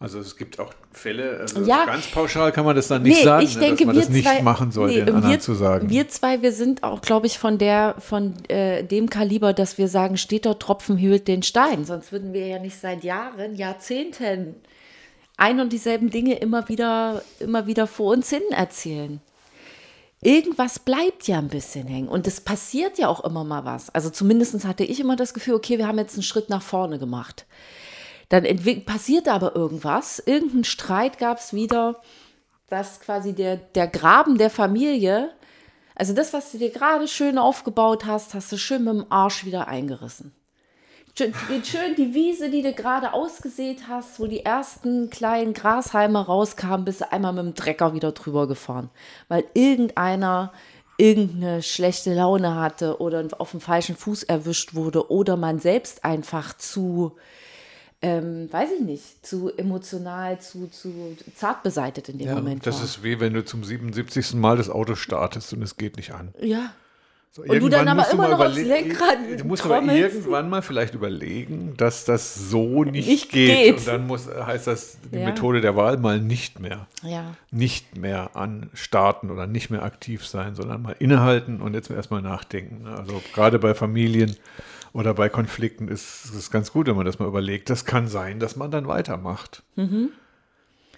Also 0.00 0.18
es 0.18 0.36
gibt 0.36 0.58
auch 0.58 0.72
Fälle, 0.92 1.38
also 1.40 1.62
Ja. 1.62 1.86
ganz 1.86 2.06
pauschal 2.08 2.52
kann 2.52 2.64
man 2.64 2.76
das 2.76 2.88
dann 2.88 3.02
nicht 3.02 3.18
nee, 3.18 3.24
sagen, 3.24 3.44
ich 3.44 3.54
ne, 3.54 3.60
denke, 3.60 3.84
dass 3.84 3.86
man 3.86 3.94
wir 3.94 4.02
das 4.02 4.10
nicht 4.10 4.28
zwei, 4.28 4.42
machen 4.42 4.70
soll, 4.70 4.88
nee, 4.88 4.96
den 4.96 5.14
anderen 5.14 5.30
wir, 5.30 5.40
zu 5.40 5.54
sagen. 5.54 5.88
Wir 5.88 6.08
zwei, 6.08 6.42
wir 6.42 6.52
sind 6.52 6.82
auch, 6.82 7.00
glaube 7.00 7.26
ich, 7.26 7.38
von 7.38 7.58
der, 7.58 7.94
von 8.00 8.34
äh, 8.48 8.82
dem 8.84 9.08
Kaliber, 9.08 9.52
dass 9.52 9.78
wir 9.78 9.88
sagen, 9.88 10.16
steht 10.16 10.46
dort 10.46 10.60
Tropfen 10.60 11.00
höhlt 11.00 11.28
den 11.28 11.42
Stein. 11.42 11.84
Sonst 11.84 12.12
würden 12.12 12.32
wir 12.32 12.46
ja 12.46 12.58
nicht 12.58 12.78
seit 12.78 13.04
Jahren, 13.04 13.54
Jahrzehnten 13.54 14.56
ein 15.36 15.60
und 15.60 15.72
dieselben 15.72 16.10
Dinge 16.10 16.36
immer 16.36 16.68
wieder, 16.68 17.22
immer 17.40 17.66
wieder 17.66 17.86
vor 17.86 18.12
uns 18.12 18.30
hin 18.30 18.42
erzählen. 18.50 19.20
Irgendwas 20.20 20.78
bleibt 20.78 21.28
ja 21.28 21.38
ein 21.38 21.48
bisschen 21.48 21.86
hängen. 21.86 22.08
Und 22.08 22.26
es 22.26 22.40
passiert 22.40 22.98
ja 22.98 23.08
auch 23.08 23.24
immer 23.24 23.44
mal 23.44 23.64
was. 23.64 23.90
Also 23.90 24.10
zumindest 24.10 24.64
hatte 24.64 24.84
ich 24.84 25.00
immer 25.00 25.16
das 25.16 25.34
Gefühl, 25.34 25.54
okay, 25.54 25.76
wir 25.76 25.86
haben 25.86 25.98
jetzt 25.98 26.14
einen 26.14 26.22
Schritt 26.22 26.48
nach 26.48 26.62
vorne 26.62 26.98
gemacht. 26.98 27.46
Dann 28.34 28.84
passiert 28.84 29.28
aber 29.28 29.54
irgendwas. 29.54 30.18
Irgendein 30.18 30.64
Streit 30.64 31.18
gab 31.18 31.38
es 31.38 31.52
wieder, 31.52 32.00
dass 32.68 32.98
quasi 32.98 33.32
der, 33.32 33.54
der 33.54 33.86
Graben 33.86 34.38
der 34.38 34.50
Familie, 34.50 35.30
also 35.94 36.14
das, 36.14 36.32
was 36.32 36.50
du 36.50 36.58
dir 36.58 36.70
gerade 36.70 37.06
schön 37.06 37.38
aufgebaut 37.38 38.06
hast, 38.06 38.34
hast 38.34 38.50
du 38.50 38.56
schön 38.56 38.82
mit 38.82 38.94
dem 38.94 39.06
Arsch 39.08 39.44
wieder 39.44 39.68
eingerissen. 39.68 40.32
Schön, 41.16 41.94
die 41.96 42.12
Wiese, 42.12 42.50
die 42.50 42.62
du 42.62 42.72
gerade 42.72 43.12
ausgesät 43.12 43.82
hast, 43.88 44.18
wo 44.18 44.26
die 44.26 44.44
ersten 44.44 45.10
kleinen 45.10 45.54
Grashalme 45.54 46.26
rauskamen, 46.26 46.84
bist 46.84 47.02
du 47.02 47.12
einmal 47.12 47.34
mit 47.34 47.44
dem 47.44 47.54
Trecker 47.54 47.94
wieder 47.94 48.10
drüber 48.10 48.48
gefahren. 48.48 48.90
Weil 49.28 49.44
irgendeiner 49.54 50.52
irgendeine 50.96 51.62
schlechte 51.62 52.14
Laune 52.14 52.56
hatte 52.56 53.00
oder 53.00 53.28
auf 53.38 53.52
dem 53.52 53.60
falschen 53.60 53.94
Fuß 53.94 54.24
erwischt 54.24 54.74
wurde 54.74 55.08
oder 55.10 55.36
man 55.36 55.60
selbst 55.60 56.04
einfach 56.04 56.56
zu, 56.56 57.16
ähm, 58.04 58.52
weiß 58.52 58.68
ich 58.78 58.84
nicht, 58.84 59.24
zu 59.26 59.50
emotional, 59.56 60.38
zu, 60.40 60.66
zu 60.68 61.16
zart 61.36 61.62
beseitet 61.62 62.08
in 62.10 62.18
dem 62.18 62.28
ja, 62.28 62.34
Moment 62.34 62.66
das 62.66 62.76
war. 62.78 62.84
ist 62.84 63.02
wie 63.02 63.18
wenn 63.20 63.32
du 63.32 63.44
zum 63.44 63.64
77. 63.64 64.34
Mal 64.34 64.56
das 64.58 64.68
Auto 64.68 64.94
startest 64.94 65.52
und 65.54 65.62
es 65.62 65.76
geht 65.76 65.96
nicht 65.96 66.12
an. 66.12 66.34
ja, 66.40 66.72
So, 67.32 67.42
Und 67.42 67.58
du 67.60 67.68
dann 67.68 67.88
aber 67.88 68.08
immer 68.12 68.28
noch 68.28 68.40
aufs 68.40 68.56
Lenkrad 68.56 69.18
Du 69.38 69.44
musst 69.44 69.64
aber 69.64 69.78
trommelst. 69.78 70.16
irgendwann 70.16 70.48
mal 70.50 70.60
vielleicht 70.62 70.94
überlegen, 70.94 71.74
dass 71.76 72.04
das 72.04 72.34
so 72.50 72.84
nicht, 72.84 73.08
Nicht 73.08 73.30
geht. 73.30 73.48
geht. 73.56 73.78
Und 73.78 73.86
dann 73.88 74.06
muss, 74.06 74.28
heißt 74.28 74.66
das 74.66 74.98
die 75.12 75.18
Ja. 75.18 75.24
Methode 75.24 75.60
der 75.60 75.74
Wahl 75.74 75.96
mal 75.96 76.20
nicht 76.20 76.60
mehr. 76.60 76.86
ja. 77.02 77.34
Nicht 77.50 77.96
mehr 77.96 78.36
anstarten 78.36 79.30
oder 79.30 79.46
nicht 79.46 79.70
mehr 79.70 79.82
aktiv 79.82 80.26
sein, 80.26 80.54
sondern 80.54 80.82
mal 80.82 80.94
innehalten 80.98 81.60
und 81.62 81.74
jetzt 81.74 81.90
erstmal 81.90 82.22
nachdenken. 82.22 82.86
Also 82.86 83.22
gerade 83.32 83.58
bei 83.58 83.74
Familien 83.74 84.36
oder 84.94 85.12
bei 85.12 85.28
Konflikten 85.28 85.88
ist 85.88 86.32
es 86.34 86.50
ganz 86.50 86.72
gut, 86.72 86.86
wenn 86.86 86.96
man 86.96 87.04
das 87.04 87.18
mal 87.18 87.28
überlegt. 87.28 87.68
Das 87.68 87.84
kann 87.84 88.08
sein, 88.08 88.38
dass 88.38 88.56
man 88.56 88.70
dann 88.70 88.86
weitermacht. 88.88 89.62
Mhm. 89.76 90.10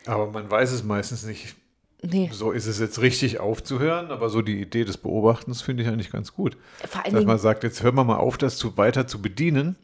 Aber 0.05 0.31
man 0.31 0.49
weiß 0.49 0.71
es 0.71 0.85
meistens 0.85 1.25
nicht. 1.25 1.57
Nee. 2.03 2.29
So 2.33 2.53
ist 2.53 2.67
es 2.67 2.79
jetzt 2.79 3.01
richtig 3.01 3.41
aufzuhören, 3.41 4.11
aber 4.11 4.29
so 4.29 4.43
die 4.43 4.61
Idee 4.61 4.85
des 4.85 4.99
Beobachtens 4.99 5.63
finde 5.63 5.83
ich 5.83 5.89
eigentlich 5.89 6.13
ganz 6.13 6.35
gut. 6.35 6.57
Vor 6.87 7.05
allen 7.05 7.15
Dass 7.15 7.25
man 7.25 7.39
sagt, 7.39 7.65
jetzt 7.65 7.83
hören 7.83 7.97
wir 7.97 8.05
mal 8.05 8.19
auf, 8.19 8.37
das 8.37 8.59
zu, 8.59 8.77
weiter 8.77 9.07
zu 9.07 9.21
bedienen 9.21 9.77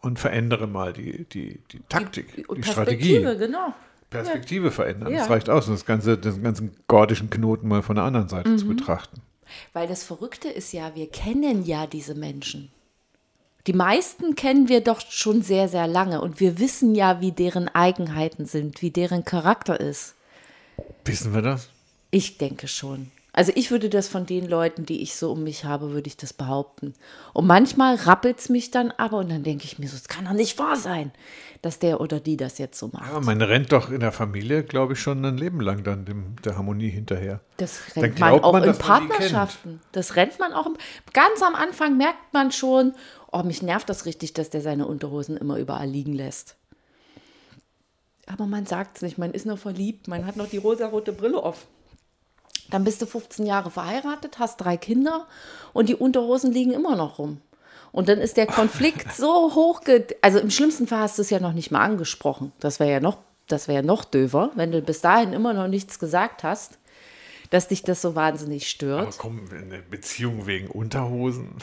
und 0.00 0.18
verändere 0.20 0.68
mal 0.68 0.92
die, 0.92 1.24
die, 1.24 1.60
die 1.72 1.80
Taktik, 1.88 2.36
die, 2.36 2.46
und 2.46 2.64
Strategie. 2.64 3.18
Perspektive, 3.18 3.36
genau. 3.36 3.74
Perspektive 4.10 4.70
verändern. 4.70 5.12
Ja. 5.12 5.18
Das 5.18 5.30
reicht 5.30 5.50
aus, 5.50 5.66
um 5.66 5.74
das 5.74 5.84
ganze, 5.84 6.16
den 6.16 6.42
ganzen 6.42 6.76
gordischen 6.86 7.30
Knoten 7.30 7.66
mal 7.68 7.82
von 7.82 7.96
der 7.96 8.04
anderen 8.04 8.28
Seite 8.28 8.50
Mhm. 8.50 8.58
zu 8.58 8.68
betrachten. 8.68 9.20
Weil 9.72 9.88
das 9.88 10.04
Verrückte 10.04 10.48
ist 10.48 10.72
ja, 10.72 10.94
wir 10.94 11.08
kennen 11.10 11.64
ja 11.64 11.88
diese 11.88 12.14
Menschen. 12.14 12.70
Die 13.66 13.72
meisten 13.72 14.34
kennen 14.34 14.68
wir 14.68 14.80
doch 14.80 15.00
schon 15.00 15.42
sehr, 15.42 15.68
sehr 15.68 15.86
lange 15.86 16.20
und 16.20 16.40
wir 16.40 16.58
wissen 16.58 16.94
ja, 16.94 17.20
wie 17.20 17.32
deren 17.32 17.68
Eigenheiten 17.68 18.46
sind, 18.46 18.82
wie 18.82 18.90
deren 18.90 19.24
Charakter 19.24 19.78
ist. 19.78 20.14
Wissen 21.04 21.34
wir 21.34 21.42
das? 21.42 21.68
Ich 22.10 22.38
denke 22.38 22.68
schon. 22.68 23.10
Also 23.32 23.52
ich 23.54 23.70
würde 23.70 23.88
das 23.88 24.08
von 24.08 24.26
den 24.26 24.48
Leuten, 24.48 24.86
die 24.86 25.02
ich 25.02 25.14
so 25.14 25.30
um 25.30 25.44
mich 25.44 25.64
habe, 25.64 25.92
würde 25.92 26.08
ich 26.08 26.16
das 26.16 26.32
behaupten. 26.32 26.94
Und 27.32 27.46
manchmal 27.46 27.94
rappelt 27.94 28.40
es 28.40 28.48
mich 28.48 28.72
dann 28.72 28.92
aber 28.96 29.18
und 29.18 29.30
dann 29.30 29.44
denke 29.44 29.64
ich 29.64 29.78
mir 29.78 29.88
so, 29.88 29.96
es 29.96 30.08
kann 30.08 30.24
doch 30.24 30.32
nicht 30.32 30.58
wahr 30.58 30.76
sein, 30.76 31.12
dass 31.62 31.78
der 31.78 32.00
oder 32.00 32.18
die 32.18 32.36
das 32.36 32.58
jetzt 32.58 32.78
so 32.78 32.88
macht. 32.88 33.12
Ja, 33.12 33.20
man 33.20 33.40
rennt 33.40 33.70
doch 33.70 33.90
in 33.90 34.00
der 34.00 34.10
Familie, 34.10 34.64
glaube 34.64 34.94
ich, 34.94 35.00
schon 35.00 35.24
ein 35.24 35.38
Leben 35.38 35.60
lang 35.60 35.84
dann 35.84 36.04
dem, 36.04 36.36
der 36.44 36.56
Harmonie 36.56 36.88
hinterher. 36.88 37.40
Das 37.58 37.80
rennt 37.94 38.18
man 38.18 38.40
auch 38.40 38.52
man, 38.52 38.64
in. 38.64 38.76
Partnerschaften. 38.76 39.80
Das 39.92 40.16
rennt 40.16 40.40
man 40.40 40.52
auch. 40.52 40.66
Im, 40.66 40.76
ganz 41.12 41.40
am 41.42 41.54
Anfang 41.54 41.96
merkt 41.96 42.32
man 42.32 42.50
schon, 42.50 42.94
oh, 43.32 43.42
mich 43.42 43.62
nervt 43.62 43.88
das 43.88 44.06
richtig, 44.06 44.34
dass 44.34 44.50
der 44.50 44.60
seine 44.60 44.86
Unterhosen 44.86 45.36
immer 45.36 45.56
überall 45.56 45.88
liegen 45.88 46.12
lässt. 46.12 46.56
Aber 48.26 48.46
man 48.46 48.66
sagt 48.66 48.96
es 48.96 49.02
nicht, 49.02 49.18
man 49.18 49.32
ist 49.32 49.46
nur 49.46 49.56
verliebt, 49.56 50.08
man 50.08 50.24
hat 50.24 50.36
noch 50.36 50.48
die 50.48 50.58
rosarote 50.58 51.12
Brille 51.12 51.42
auf. 51.42 51.66
Dann 52.70 52.84
bist 52.84 53.02
du 53.02 53.06
15 53.06 53.46
Jahre 53.46 53.70
verheiratet, 53.70 54.38
hast 54.38 54.58
drei 54.58 54.76
Kinder 54.76 55.26
und 55.72 55.88
die 55.88 55.96
Unterhosen 55.96 56.52
liegen 56.52 56.72
immer 56.72 56.94
noch 56.94 57.18
rum. 57.18 57.40
Und 57.92 58.08
dann 58.08 58.18
ist 58.18 58.36
der 58.36 58.46
Konflikt 58.46 59.12
so 59.16 59.54
hoch, 59.54 59.80
also 60.22 60.38
im 60.38 60.50
schlimmsten 60.50 60.86
Fall 60.86 61.00
hast 61.00 61.18
du 61.18 61.22
es 61.22 61.30
ja 61.30 61.40
noch 61.40 61.52
nicht 61.52 61.72
mal 61.72 61.80
angesprochen. 61.80 62.52
Das 62.60 62.78
wäre 62.78 62.92
ja 62.92 63.00
noch, 63.00 63.18
das 63.48 63.66
wäre 63.66 63.80
ja 63.80 63.82
noch 63.82 64.04
döver, 64.04 64.52
wenn 64.54 64.70
du 64.70 64.80
bis 64.80 65.00
dahin 65.00 65.32
immer 65.32 65.52
noch 65.52 65.66
nichts 65.66 65.98
gesagt 65.98 66.44
hast, 66.44 66.78
dass 67.50 67.66
dich 67.66 67.82
das 67.82 68.00
so 68.00 68.14
wahnsinnig 68.14 68.70
stört. 68.70 69.00
Aber 69.08 69.16
komm, 69.18 69.48
eine 69.50 69.82
Beziehung 69.82 70.46
wegen 70.46 70.68
Unterhosen? 70.68 71.56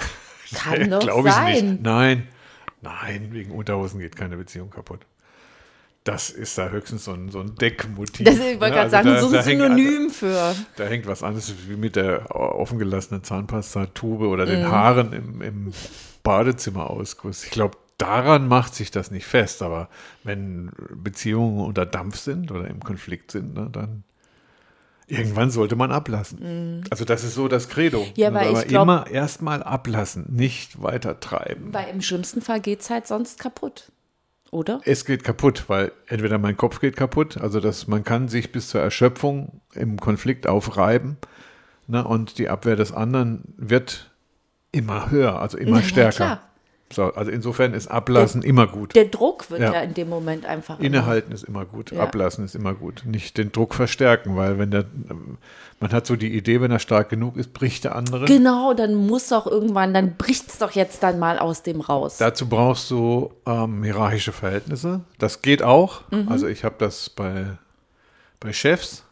Kann 0.56 0.90
doch 0.90 1.00
Glaube 1.00 1.28
ich 1.30 1.34
sein. 1.34 1.72
nicht. 1.72 1.82
Nein, 1.84 2.28
nein, 2.82 3.30
wegen 3.32 3.52
Unterhosen 3.52 4.00
geht 4.00 4.16
keine 4.16 4.38
Beziehung 4.38 4.70
kaputt. 4.70 5.02
Das 6.04 6.30
ist 6.30 6.58
da 6.58 6.70
höchstens 6.70 7.04
so 7.04 7.12
ein, 7.12 7.30
so 7.30 7.42
ein 7.42 7.56
Deckmotiv. 7.56 8.26
Das, 8.26 8.36
ich 8.36 8.62
wollte 8.62 8.76
ne? 8.76 8.90
gerade 8.90 8.98
Also 8.98 9.10
sagen, 9.10 9.20
so 9.20 9.28
ein 9.28 9.34
hängt- 9.44 9.44
Synonym 9.62 10.10
für. 10.10 10.56
Da 10.78 10.86
hängt 10.86 11.06
was 11.06 11.22
anderes 11.22 11.54
wie 11.68 11.76
mit 11.76 11.98
der 11.98 12.34
offengelassenen 12.34 13.24
Zahnpastatube 13.26 14.28
oder 14.28 14.46
Mhm. 14.46 14.50
den 14.50 14.72
Haaren 14.72 15.12
im, 15.14 15.42
im 15.42 15.74
Badezimmerausguss. 16.24 17.44
Ich 17.44 17.50
glaube, 17.52 17.78
daran 17.98 18.48
macht 18.48 18.74
sich 18.76 18.92
das 18.92 19.12
nicht 19.12 19.26
fest. 19.26 19.62
Aber 19.62 19.90
wenn 20.24 20.72
Beziehungen 20.96 21.60
unter 21.60 21.86
Dampf 21.86 22.18
sind 22.18 22.52
oder 22.52 22.68
im 22.70 22.80
Konflikt 22.80 23.32
sind, 23.32 23.54
ne, 23.56 23.70
dann 23.72 24.04
irgendwann 25.08 25.50
sollte 25.50 25.76
man 25.76 25.92
ablassen. 25.92 26.84
Also 26.90 27.06
das 27.06 27.24
ist 27.24 27.34
so 27.34 27.48
das 27.48 27.70
Credo. 27.70 28.02
Mhm. 28.02 28.12
Ja, 28.16 28.28
aber 28.28 28.52
ich 28.52 28.68
glaub- 28.68 28.84
immer 28.84 29.08
erstmal 29.10 29.64
ablassen, 29.64 30.26
nicht 30.30 30.82
weiter 30.82 31.20
treiben. 31.20 31.74
Weil 31.74 31.90
im 31.90 32.02
schlimmsten 32.02 32.42
Fall 32.42 32.60
geht 32.60 32.82
es 32.82 32.90
halt 32.90 33.08
sonst 33.08 33.40
kaputt. 33.40 33.92
Oder? 34.52 34.82
Es 34.86 35.04
geht 35.06 35.24
kaputt, 35.24 35.66
weil 35.68 35.92
entweder 36.08 36.38
mein 36.38 36.56
Kopf 36.56 36.80
geht 36.80 36.96
kaputt, 36.96 37.38
also 37.38 37.60
dass 37.60 37.88
man 37.88 38.04
kann 38.04 38.30
sich 38.30 38.52
bis 38.52 38.70
zur 38.70 38.82
Erschöpfung 38.82 39.62
im 39.74 40.00
Konflikt 40.00 40.48
aufreiben 40.48 41.18
ne, 41.88 42.06
und 42.08 42.38
die 42.38 42.48
Abwehr 42.48 42.78
des 42.78 42.94
anderen 42.94 43.42
wird 43.58 44.10
immer 44.72 45.12
höher, 45.12 45.42
also 45.42 45.58
immer 45.58 45.80
ja, 45.82 45.84
stärker. 45.84 46.42
So, 46.92 47.14
also 47.14 47.30
insofern 47.32 47.74
ist 47.74 47.88
Ablassen 47.88 48.44
immer 48.44 48.66
gut. 48.66 48.96
Der 48.96 49.06
Druck 49.06 49.52
wird 49.52 49.60
ja, 49.60 49.74
Ja. 49.74 49.82
in 49.82 49.94
dem 49.94 50.08
Moment 50.08 50.46
einfach. 50.46 50.80
Innehalten 50.80 51.34
ist 51.34 51.44
immer 51.44 51.66
gut, 51.66 51.92
Ja. 51.92 52.02
ablassen 52.04 52.46
ist 52.46 52.56
immer 52.56 52.74
gut. 52.74 53.04
Nicht 53.06 53.38
den 53.38 53.52
Druck 53.52 53.74
verstärken, 53.76 54.38
weil 54.38 54.58
wenn 54.58 54.72
der, 54.72 54.86
man 55.82 55.92
hat 55.92 56.08
so 56.08 56.16
die 56.16 56.34
Idee, 56.36 56.62
wenn 56.62 56.72
er 56.72 56.80
stark 56.80 57.10
genug 57.10 57.36
ist, 57.36 57.52
bricht 57.52 57.84
der 57.84 57.96
andere. 57.96 58.24
Genau, 58.26 58.74
dann 58.74 58.96
muss 58.96 59.28
doch 59.28 59.48
irgendwann, 59.48 59.94
dann 59.94 60.16
bricht 60.16 60.48
es 60.48 60.60
doch 60.60 60.72
jetzt 60.72 61.04
dann 61.04 61.20
mal 61.20 61.40
aus 61.40 61.62
dem 61.62 61.82
raus. 61.82 62.18
Dazu 62.20 62.48
brauchst 62.48 62.90
du 62.90 63.34
ähm, 63.46 63.84
hierarchische 63.84 64.32
Verhältnisse. 64.32 65.02
Das 65.20 65.42
geht 65.42 65.62
auch. 65.64 66.04
Also 66.28 66.48
ich 66.48 66.64
habe 66.64 66.76
das 66.80 67.10
bei, 67.10 67.48
bei 68.40 68.54
Chefs. 68.54 69.04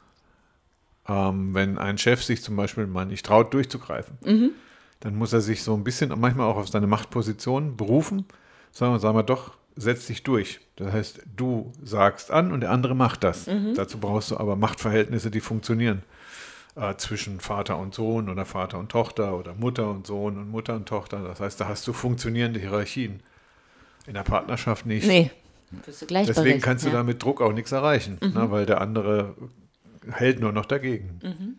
Ähm, 1.07 1.53
wenn 1.53 1.77
ein 1.77 1.97
Chef 1.99 2.23
sich 2.23 2.41
zum 2.41 2.55
Beispiel 2.55 2.87
mal 2.87 3.05
nicht 3.05 3.25
traut, 3.25 3.53
durchzugreifen, 3.53 4.53
dann 5.01 5.15
muss 5.15 5.33
er 5.33 5.41
sich 5.41 5.63
so 5.63 5.73
ein 5.75 5.83
bisschen, 5.83 6.13
manchmal 6.19 6.47
auch 6.47 6.57
auf 6.57 6.67
seine 6.67 6.87
Machtposition 6.87 7.75
berufen. 7.77 8.25
Sagen 8.71 8.93
wir, 8.93 8.99
sagen 8.99 9.17
wir 9.17 9.23
doch, 9.23 9.55
setz 9.75 10.07
dich 10.07 10.23
durch. 10.23 10.59
Das 10.77 10.91
heißt, 10.91 11.21
du 11.35 11.71
sagst 11.83 12.31
an 12.31 12.51
und 12.51 12.61
der 12.61 12.71
andere 12.71 12.95
macht 12.95 13.23
das. 13.23 13.49
Dazu 13.75 13.97
brauchst 13.99 14.31
du 14.31 14.37
aber 14.37 14.55
Machtverhältnisse, 14.55 15.31
die 15.31 15.41
funktionieren. 15.41 16.01
Äh, 16.77 16.95
zwischen 16.97 17.39
Vater 17.39 17.77
und 17.77 17.93
Sohn 17.95 18.27
oder 18.29 18.43
Vater 18.45 18.77
und 18.79 18.89
Tochter 18.91 19.37
oder 19.37 19.53
Mutter 19.53 19.89
und 19.89 20.05
Sohn 20.05 20.37
und 20.37 20.49
Mutter 20.51 20.75
und 20.75 20.85
Tochter. 20.89 21.23
Das 21.23 21.39
heißt, 21.39 21.61
da 21.61 21.69
hast 21.69 21.87
du 21.87 21.93
funktionierende 21.93 22.59
Hierarchien. 22.59 23.21
In 24.07 24.13
der 24.13 24.23
Partnerschaft 24.23 24.85
nicht. 24.85 25.07
nee. 25.07 25.31
Bist 25.85 26.01
du 26.01 26.05
gleich 26.05 26.27
Deswegen 26.27 26.61
kannst 26.61 26.85
du 26.85 26.89
da 26.89 27.01
mit 27.03 27.23
Druck 27.23 27.41
auch 27.41 27.51
nichts 27.51 27.71
erreichen, 27.71 28.17
Mhm. 28.21 28.33
ne, 28.33 28.51
weil 28.51 28.65
der 28.65 28.81
andere 28.81 29.35
hält 30.11 30.39
nur 30.39 30.51
noch 30.51 30.65
dagegen. 30.65 31.19
Mhm. 31.23 31.55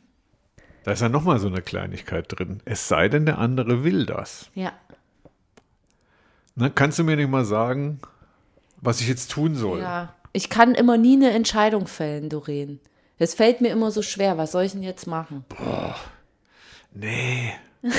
Da 0.86 0.92
ist 0.92 1.02
ja 1.02 1.08
nochmal 1.08 1.40
so 1.40 1.48
eine 1.48 1.62
Kleinigkeit 1.62 2.26
drin. 2.28 2.60
Es 2.64 2.86
sei 2.86 3.08
denn, 3.08 3.26
der 3.26 3.38
andere 3.38 3.82
will 3.82 4.06
das. 4.06 4.50
Ja. 4.54 4.72
Ne, 6.54 6.70
kannst 6.70 7.00
du 7.00 7.02
mir 7.02 7.16
nicht 7.16 7.28
mal 7.28 7.44
sagen, 7.44 7.98
was 8.76 9.00
ich 9.00 9.08
jetzt 9.08 9.32
tun 9.32 9.56
soll? 9.56 9.80
ja. 9.80 10.14
Ich 10.32 10.48
kann 10.48 10.76
immer 10.76 10.96
nie 10.96 11.16
eine 11.16 11.32
Entscheidung 11.32 11.88
fällen, 11.88 12.28
Doreen. 12.28 12.78
Es 13.18 13.34
fällt 13.34 13.62
mir 13.62 13.70
immer 13.70 13.90
so 13.90 14.00
schwer. 14.00 14.38
Was 14.38 14.52
soll 14.52 14.62
ich 14.62 14.72
denn 14.72 14.84
jetzt 14.84 15.08
machen? 15.08 15.44
Nee. 16.94 17.52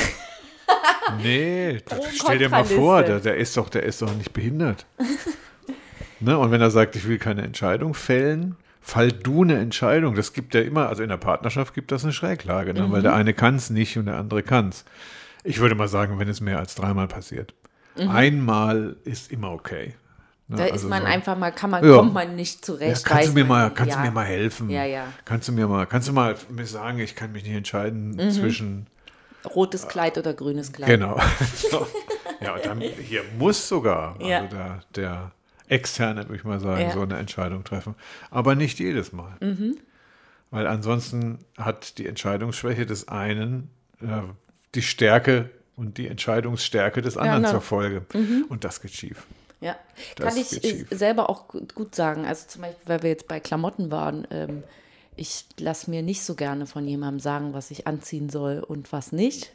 nee, 1.21 1.81
Pro- 1.83 1.95
und 1.95 2.13
stell 2.13 2.37
dir 2.37 2.47
mal 2.47 2.63
vor, 2.63 3.03
der, 3.03 3.19
der, 3.19 3.35
ist 3.35 3.57
doch, 3.57 3.67
der 3.67 3.83
ist 3.83 4.01
doch 4.01 4.13
nicht 4.13 4.31
behindert. 4.31 4.85
ne? 6.21 6.39
Und 6.39 6.51
wenn 6.51 6.61
er 6.61 6.71
sagt, 6.71 6.95
ich 6.95 7.05
will 7.05 7.17
keine 7.17 7.41
Entscheidung 7.41 7.93
fällen, 7.93 8.55
fall 8.81 9.11
du 9.11 9.43
eine 9.43 9.59
Entscheidung. 9.59 10.15
Das 10.15 10.33
gibt 10.33 10.53
ja 10.55 10.61
immer, 10.61 10.87
also 10.89 11.03
in 11.03 11.09
der 11.09 11.17
Partnerschaft 11.17 11.73
gibt 11.73 11.91
das 11.91 12.03
eine 12.03 12.13
Schräglage, 12.13 12.73
ne? 12.73 12.83
Mhm. 12.87 12.91
weil 12.91 13.01
der 13.01 13.13
eine 13.13 13.33
kann 13.33 13.55
es 13.55 13.69
nicht 13.69 13.97
und 13.97 14.05
der 14.05 14.15
andere 14.17 14.43
kann 14.43 14.69
es. 14.69 14.85
Ich 15.43 15.59
würde 15.59 15.75
mal 15.75 15.87
sagen, 15.87 16.19
wenn 16.19 16.27
es 16.27 16.41
mehr 16.41 16.59
als 16.59 16.75
dreimal 16.75 17.07
passiert. 17.07 17.53
Einmal 18.07 18.95
ist 19.03 19.31
immer 19.31 19.51
okay. 19.51 19.95
Ne? 20.47 20.55
Mhm. 20.55 20.57
Da 20.57 20.65
ist 20.65 20.71
Also 20.73 20.87
man 20.89 21.01
so- 21.01 21.07
einfach 21.07 21.37
mal, 21.37 21.51
kann 21.51 21.69
man, 21.69 21.83
Ja. 21.85 21.95
kommt 21.97 22.13
man 22.13 22.35
nicht 22.35 22.57
ja, 22.57 22.61
zurecht. 22.63 23.05
kannst 23.05 23.23
weiß 23.23 23.27
du 23.29 23.33
mir 23.33 23.45
mal, 23.45 23.69
kannst 23.73 23.95
ja. 23.95 24.01
du 24.01 24.07
mir 24.07 24.11
mal 24.13 24.25
helfen? 24.25 24.69
Ja, 24.69 24.83
ja. 24.85 25.05
Kannst 25.25 25.47
du 25.47 25.51
mir 25.51 25.67
mal, 25.67 25.85
kannst 25.85 26.07
du 26.07 26.13
mal 26.13 26.35
mir 26.49 26.65
sagen, 26.65 26.99
ich 26.99 27.15
kann 27.15 27.31
mich 27.31 27.43
nicht 27.43 27.55
entscheiden 27.55 28.11
Mhm. 28.11 28.31
zwischen 28.31 28.87
Rotes 29.55 29.87
Kleid 29.87 30.17
oder 30.17 30.33
grünes 30.33 30.71
Kleid. 30.73 30.89
Genau. 30.89 31.19
So. 31.55 31.87
Ja, 32.39 32.53
und 32.55 32.65
dann 32.65 32.79
hier 32.81 33.21
muss 33.37 33.67
sogar 33.67 34.15
Ja. 34.21 34.41
also 34.41 34.55
der, 34.55 34.79
der 34.95 35.31
Externe, 35.67 36.23
würde 36.23 36.35
ich 36.35 36.43
mal 36.43 36.59
sagen, 36.59 36.81
Ja. 36.81 36.91
so 36.91 37.01
eine 37.01 37.17
Entscheidung 37.17 37.63
treffen. 37.63 37.95
Aber 38.29 38.55
nicht 38.55 38.79
jedes 38.79 39.11
Mal. 39.11 39.35
Mhm. 39.41 39.77
Weil 40.49 40.67
ansonsten 40.67 41.39
hat 41.57 41.97
die 41.97 42.07
Entscheidungsschwäche 42.07 42.85
des 42.85 43.07
einen 43.07 43.69
äh, 44.01 44.21
die 44.75 44.81
Stärke 44.81 45.49
und 45.75 45.97
die 45.97 46.07
Entscheidungsstärke 46.07 47.01
des 47.01 47.17
anderen 47.17 47.41
genau. 47.43 47.51
zur 47.53 47.61
Folge. 47.61 48.05
Und 48.49 48.63
das 48.63 48.81
geht 48.81 48.93
schief. 48.93 49.27
Ja, 49.59 49.75
Das 50.15 50.27
kann 50.33 50.37
ich 50.37 50.63
äh, 50.63 50.85
selber 50.95 51.29
auch 51.29 51.47
gut, 51.47 51.73
gut 51.75 51.95
sagen. 51.95 52.25
Also 52.25 52.47
zum 52.47 52.61
Beispiel, 52.61 52.87
weil 52.87 53.03
wir 53.03 53.09
jetzt 53.09 53.27
bei 53.27 53.39
Klamotten 53.39 53.91
waren, 53.91 54.27
ähm, 54.31 54.63
ich 55.15 55.45
lasse 55.59 55.89
mir 55.89 56.03
nicht 56.03 56.23
so 56.23 56.35
gerne 56.35 56.67
von 56.67 56.87
jemandem 56.87 57.19
sagen, 57.19 57.53
was 57.53 57.71
ich 57.71 57.87
anziehen 57.87 58.29
soll 58.29 58.59
und 58.59 58.91
was 58.91 59.11
nicht. 59.11 59.51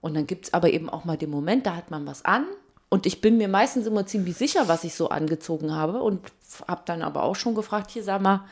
Und 0.00 0.14
dann 0.14 0.26
gibt 0.26 0.46
es 0.46 0.54
aber 0.54 0.70
eben 0.70 0.88
auch 0.90 1.04
mal 1.04 1.16
den 1.16 1.30
Moment, 1.30 1.66
da 1.66 1.76
hat 1.76 1.90
man 1.90 2.06
was 2.06 2.24
an. 2.24 2.46
Und 2.94 3.06
ich 3.06 3.20
bin 3.20 3.38
mir 3.38 3.48
meistens 3.48 3.88
immer 3.88 4.06
ziemlich 4.06 4.36
sicher, 4.36 4.68
was 4.68 4.84
ich 4.84 4.94
so 4.94 5.08
angezogen 5.08 5.74
habe. 5.74 6.00
Und 6.00 6.20
habe 6.68 6.82
dann 6.84 7.02
aber 7.02 7.24
auch 7.24 7.34
schon 7.34 7.56
gefragt, 7.56 7.90
hier 7.90 8.04
sag 8.04 8.22
mal, 8.22 8.44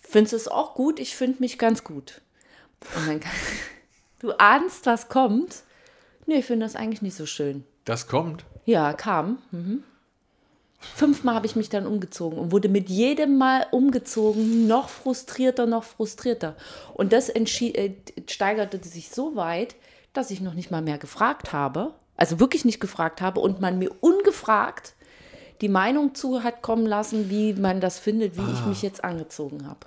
findest 0.00 0.32
du 0.32 0.36
es 0.38 0.48
auch 0.48 0.72
gut? 0.72 0.98
Ich 0.98 1.14
finde 1.14 1.40
mich 1.40 1.58
ganz 1.58 1.84
gut. 1.84 2.22
Und 2.96 3.06
dann 3.06 3.20
du 4.20 4.32
ahnst, 4.38 4.86
was 4.86 5.10
kommt. 5.10 5.56
Nee, 6.24 6.36
ich 6.36 6.46
finde 6.46 6.64
das 6.64 6.74
eigentlich 6.74 7.02
nicht 7.02 7.16
so 7.18 7.26
schön. 7.26 7.64
Das 7.84 8.06
kommt. 8.06 8.46
Ja, 8.64 8.94
kam. 8.94 9.42
Mhm. 9.50 9.84
Fünfmal 10.78 11.34
habe 11.34 11.44
ich 11.44 11.54
mich 11.54 11.68
dann 11.68 11.86
umgezogen 11.86 12.38
und 12.38 12.52
wurde 12.52 12.70
mit 12.70 12.88
jedem 12.88 13.36
Mal 13.36 13.66
umgezogen 13.72 14.66
noch 14.66 14.88
frustrierter, 14.88 15.66
noch 15.66 15.84
frustrierter. 15.84 16.56
Und 16.94 17.12
das 17.12 17.28
äh, 17.28 17.92
steigerte 18.26 18.82
sich 18.82 19.10
so 19.10 19.36
weit, 19.36 19.76
dass 20.14 20.30
ich 20.30 20.40
noch 20.40 20.54
nicht 20.54 20.70
mal 20.70 20.80
mehr 20.80 20.96
gefragt 20.96 21.52
habe, 21.52 21.92
also 22.16 22.40
wirklich 22.40 22.64
nicht 22.64 22.80
gefragt 22.80 23.20
habe 23.20 23.40
und 23.40 23.60
man 23.60 23.78
mir 23.78 23.90
ungefragt 24.00 24.94
die 25.62 25.68
Meinung 25.70 26.14
zu 26.14 26.42
hat 26.42 26.60
kommen 26.60 26.84
lassen, 26.86 27.30
wie 27.30 27.54
man 27.54 27.80
das 27.80 27.98
findet, 27.98 28.36
wie 28.36 28.52
ich 28.52 28.66
mich 28.66 28.82
jetzt 28.82 29.02
angezogen 29.04 29.66
habe. 29.66 29.80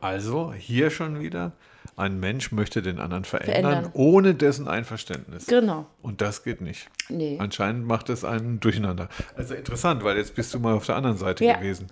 Also 0.00 0.52
hier 0.54 0.90
schon 0.90 1.20
wieder, 1.20 1.52
ein 1.96 2.20
Mensch 2.20 2.52
möchte 2.52 2.80
den 2.82 2.98
anderen 2.98 3.24
verändern, 3.24 3.62
Verändern. 3.72 3.90
ohne 3.94 4.34
dessen 4.34 4.66
Einverständnis. 4.68 5.46
Genau. 5.46 5.86
Und 6.00 6.20
das 6.20 6.44
geht 6.44 6.60
nicht. 6.60 6.88
Nee. 7.10 7.36
Anscheinend 7.40 7.86
macht 7.86 8.08
es 8.08 8.24
einen 8.24 8.60
durcheinander. 8.60 9.08
Also 9.36 9.54
interessant, 9.54 10.04
weil 10.04 10.16
jetzt 10.16 10.34
bist 10.36 10.54
du 10.54 10.58
mal 10.60 10.74
auf 10.74 10.86
der 10.86 10.96
anderen 10.96 11.18
Seite 11.18 11.44
Ja. 11.44 11.56
gewesen. 11.56 11.88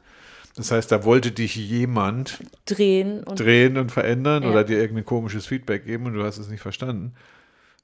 Das 0.54 0.70
heißt, 0.70 0.90
da 0.90 1.04
wollte 1.04 1.32
dich 1.32 1.54
jemand 1.56 2.38
Drehen 2.64 3.24
und 3.24 3.38
drehen 3.38 3.76
und 3.76 3.92
verändern 3.92 4.44
Ja. 4.44 4.50
oder 4.50 4.64
dir 4.64 4.78
irgendein 4.78 5.04
komisches 5.04 5.44
Feedback 5.44 5.84
geben 5.84 6.06
und 6.06 6.14
du 6.14 6.24
hast 6.24 6.38
es 6.38 6.48
nicht 6.48 6.62
verstanden. 6.62 7.12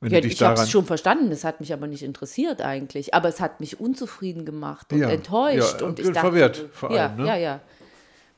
Ja, 0.03 0.19
ich 0.19 0.43
habe 0.43 0.61
es 0.61 0.71
schon 0.71 0.85
verstanden, 0.85 1.31
es 1.33 1.45
hat 1.45 1.61
mich 1.61 1.73
aber 1.73 1.87
nicht 1.87 2.03
interessiert 2.03 2.61
eigentlich. 2.61 3.15
Aber 3.15 3.29
es 3.29 3.41
hat 3.41 3.61
mich 3.61 3.79
unzufrieden 3.81 4.45
gemacht 4.45 4.93
und 4.93 4.99
Ja, 4.99 5.09
enttäuscht. 5.11 5.81
ja, 5.81 5.87
und 5.87 5.99
ich 6.01 6.07
und 6.07 6.17
dachte, 6.17 6.29
verwirrt 6.29 6.69
vor 6.73 6.93
ja, 6.93 7.07
allem, 7.07 7.17
ne? 7.19 7.27
ja, 7.29 7.37
ja. 7.37 7.61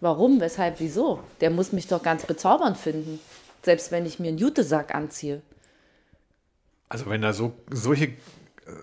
Warum, 0.00 0.40
weshalb, 0.40 0.80
wieso? 0.80 1.20
Der 1.40 1.50
muss 1.50 1.72
mich 1.72 1.86
doch 1.86 2.02
ganz 2.02 2.26
bezaubernd 2.26 2.76
finden. 2.76 3.18
Selbst 3.62 3.90
wenn 3.92 4.04
ich 4.04 4.18
mir 4.18 4.28
einen 4.28 4.36
Jutesack 4.38 4.94
anziehe. 4.94 5.40
Also 6.90 7.06
wenn 7.06 7.22
da 7.22 7.32
so 7.32 7.54
solche, 7.70 8.10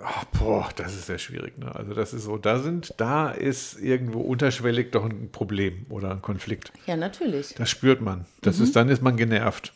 ach, 0.04 0.26
boah, 0.40 0.70
das 0.76 0.94
ist 0.96 1.06
sehr 1.06 1.20
schwierig. 1.20 1.58
Ne? 1.60 1.74
Also 1.76 1.94
das 1.94 2.14
ist 2.14 2.24
so, 2.24 2.38
da 2.38 2.58
sind, 2.60 2.94
da 2.98 3.30
ist 3.30 3.80
irgendwo 3.80 4.22
unterschwellig 4.22 4.92
doch 4.92 5.06
ein 5.06 5.30
Problem 5.32 5.86
oder 5.90 6.10
ein 6.12 6.22
Konflikt. 6.24 6.72
Ja, 6.88 6.98
natürlich. 6.98 7.54
Das 7.56 7.70
spürt 7.70 8.02
man. 8.02 8.26
Das 8.42 8.58
Mhm. 8.58 8.64
ist, 8.64 8.76
dann 8.76 8.90
ist 8.90 9.02
man 9.04 9.18
genervt. 9.18 9.74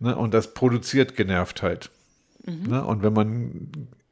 Ne? 0.00 0.16
Und 0.16 0.34
das 0.34 0.54
produziert 0.54 1.14
Genervtheit. 1.16 1.90
Mhm. 2.46 2.70
Ne? 2.70 2.84
Und 2.84 3.02
wenn 3.02 3.12
man 3.12 3.70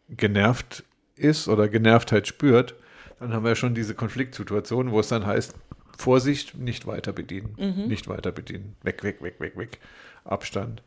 genervt 0.09 0.85
ist 1.17 1.49
oder 1.49 1.69
Genervtheit 1.69 2.27
spürt, 2.27 2.75
dann 3.19 3.33
haben 3.33 3.45
wir 3.45 3.55
schon 3.55 3.75
diese 3.75 3.95
Konfliktsituation, 3.95 4.91
wo 4.91 5.01
es 5.01 5.09
dann 5.09 5.27
heißt, 5.27 5.55
Vorsicht, 5.97 6.59
nicht 6.59 6.87
weiter 6.87 7.13
bedienen. 7.13 7.55
Mhm. 7.59 7.87
Nicht 7.89 8.09
weiter 8.09 8.33
bedienen. 8.33 8.77
Weg, 8.83 9.05
weg, 9.05 9.23
weg, 9.23 9.37
weg, 9.39 9.57
weg. 9.57 9.79
Abstand. 10.25 10.83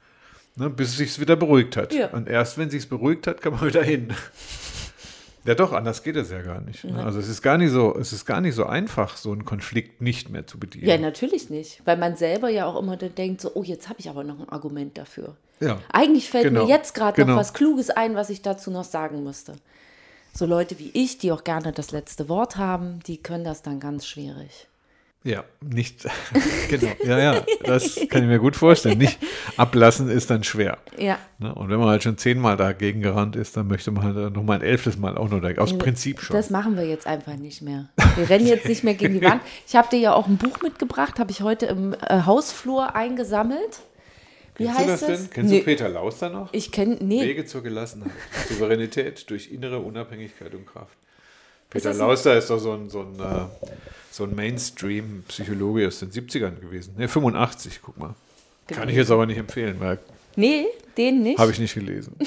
Ne, 0.57 0.69
bis 0.69 0.89
es 0.89 0.97
sich 0.97 1.19
wieder 1.19 1.35
beruhigt 1.35 1.75
hat. 1.75 1.93
Ja. 1.93 2.07
Und 2.07 2.29
erst 2.29 2.57
wenn 2.57 2.69
sich 2.69 2.87
beruhigt 2.87 3.27
hat, 3.27 3.41
kann 3.41 3.53
man 3.53 3.65
wieder 3.67 3.83
hin. 3.83 4.13
Ja 5.45 5.53
doch, 5.55 5.73
anders 5.73 6.01
geht 6.01 6.15
es 6.15 6.31
ja 6.31 6.41
gar 6.41 6.59
nicht. 6.61 6.83
Ne? 6.83 7.03
Also 7.03 7.19
es 7.19 7.29
ist 7.29 7.41
gar 7.41 7.57
nicht 7.57 7.71
so, 7.71 7.95
es 7.95 8.11
ist 8.13 8.25
gar 8.25 8.41
nicht 8.41 8.55
so 8.55 8.65
einfach, 8.65 9.15
so 9.15 9.31
einen 9.31 9.45
Konflikt 9.45 10.01
nicht 10.01 10.29
mehr 10.29 10.47
zu 10.47 10.57
bedienen. 10.59 10.87
Ja, 10.87 10.97
natürlich 10.97 11.49
nicht. 11.49 11.81
Weil 11.85 11.97
man 11.97 12.15
selber 12.15 12.49
ja 12.49 12.65
auch 12.65 12.79
immer 12.79 12.97
dann 12.97 13.13
denkt, 13.13 13.41
so, 13.41 13.51
oh, 13.53 13.63
jetzt 13.63 13.87
habe 13.89 13.99
ich 13.99 14.09
aber 14.09 14.23
noch 14.23 14.39
ein 14.39 14.49
Argument 14.49 14.97
dafür. 14.97 15.35
Ja. 15.59 15.79
Eigentlich 15.91 16.29
fällt 16.29 16.45
Genau. 16.45 16.63
mir 16.65 16.69
jetzt 16.69 16.95
gerade 16.95 17.15
Genau. 17.15 17.33
noch 17.33 17.39
was 17.39 17.53
Kluges 17.53 17.89
ein, 17.91 18.15
was 18.15 18.29
ich 18.29 18.41
dazu 18.41 18.71
noch 18.71 18.83
sagen 18.83 19.23
müsste. 19.23 19.53
So 20.33 20.45
Leute 20.45 20.79
wie 20.79 20.89
ich, 20.93 21.17
die 21.19 21.31
auch 21.31 21.43
gerne 21.43 21.71
das 21.71 21.91
letzte 21.91 22.27
Wort 22.27 22.57
haben, 22.57 22.99
die 23.07 23.17
können 23.17 23.43
das 23.45 23.61
dann 23.61 23.79
ganz 23.79 24.05
schwierig. 24.05 24.67
Ja, 25.25 25.43
nicht, 25.59 26.05
genau, 26.69 26.91
ja, 27.03 27.17
ja, 27.17 27.45
das 27.63 27.95
kann 28.09 28.21
ich 28.21 28.27
mir 28.29 28.37
gut 28.37 28.55
vorstellen. 28.55 28.99
Nicht 28.99 29.17
ablassen 29.57 30.07
ist 30.07 30.29
dann 30.29 30.43
schwer. 30.43 30.77
Ja. 30.99 31.17
Ne? 31.39 31.53
Und 31.55 31.69
wenn 31.69 31.79
man 31.79 31.89
halt 31.89 32.03
schon 32.03 32.15
zehnmal 32.19 32.57
dagegen 32.57 33.01
gerannt 33.01 33.35
ist, 33.35 33.57
dann 33.57 33.67
möchte 33.67 33.89
man 33.89 34.03
halt 34.15 34.35
noch 34.35 34.43
mal 34.43 34.53
ein 34.53 34.61
elftes 34.61 34.99
Mal 34.99 35.17
auch 35.17 35.27
nur 35.27 35.41
dagegen. 35.41 35.61
Aus 35.61 35.75
Prinzip 35.79 36.21
schon. 36.21 36.35
Das 36.35 36.51
machen 36.51 36.77
wir 36.77 36.85
jetzt 36.87 37.07
einfach 37.07 37.35
nicht 37.37 37.63
mehr. 37.63 37.89
Wir 38.15 38.29
rennen 38.29 38.45
jetzt 38.45 38.67
nicht 38.67 38.83
mehr 38.83 38.93
gegen 38.93 39.15
die 39.15 39.21
Wand. 39.25 39.41
Ich 39.67 39.75
habe 39.75 39.87
dir 39.89 39.97
ja 39.97 40.13
auch 40.13 40.27
ein 40.27 40.37
Buch 40.37 40.61
mitgebracht, 40.61 41.17
habe 41.17 41.31
ich 41.31 41.41
heute 41.41 41.65
im 41.65 41.93
äh, 41.93 42.21
Hausflur 42.27 42.95
eingesammelt. 42.95 43.79
Wie 44.57 44.65
Kennst 44.65 44.79
du 44.79 44.83
heißt 44.83 45.01
das 45.01 45.09
es? 45.09 45.21
denn? 45.21 45.29
Kennst 45.31 45.51
Nee, 45.51 45.59
du 45.59 45.65
Peter 45.65 45.89
Lauster 45.89 46.29
noch? 46.29 46.49
Ich 46.53 46.71
kenne, 46.71 46.97
nee, 47.01 47.21
Wege 47.23 47.45
zur 47.45 47.63
Gelassenheit, 47.63 48.11
Souveränität 48.47 49.27
durch 49.31 49.51
innere 49.51 49.79
Unabhängigkeit 49.79 50.53
und 50.53 50.67
Kraft. 50.67 50.97
Peter 51.69 51.91
ein- 51.91 51.97
Lauster 51.97 52.37
ist 52.37 52.49
doch 52.49 52.59
so 52.59 52.73
ein, 52.73 52.89
so 52.89 53.01
ein, 53.01 53.19
äh, 53.19 53.45
so 54.11 54.23
ein 54.23 54.35
Mainstream-Psychologe 54.35 55.87
aus 55.87 55.99
den 55.99 56.11
70ern 56.11 56.59
gewesen. 56.61 56.95
Ne, 56.97 57.07
85, 57.07 57.79
guck 57.81 57.97
mal. 57.97 58.15
Kann 58.67 58.89
ich 58.89 58.95
jetzt 58.95 59.11
aber 59.11 59.25
nicht 59.25 59.37
empfehlen, 59.37 59.79
weil 59.79 59.99
nee, 60.35 60.65
den 60.97 61.21
nicht. 61.23 61.37
habe 61.39 61.51
ich 61.51 61.59
nicht 61.59 61.73
gelesen. 61.73 62.15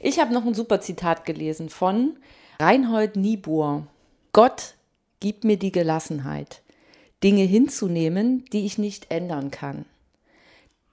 Ich 0.00 0.20
habe 0.20 0.32
noch 0.32 0.46
ein 0.46 0.54
super 0.54 0.80
Zitat 0.80 1.24
gelesen 1.24 1.70
von 1.70 2.16
Reinhold 2.60 3.16
Niebuhr. 3.16 3.84
Gott, 4.32 4.74
gib 5.18 5.42
mir 5.42 5.56
die 5.56 5.72
Gelassenheit, 5.72 6.62
Dinge 7.24 7.42
hinzunehmen, 7.42 8.44
die 8.52 8.64
ich 8.64 8.78
nicht 8.78 9.10
ändern 9.10 9.50
kann. 9.50 9.86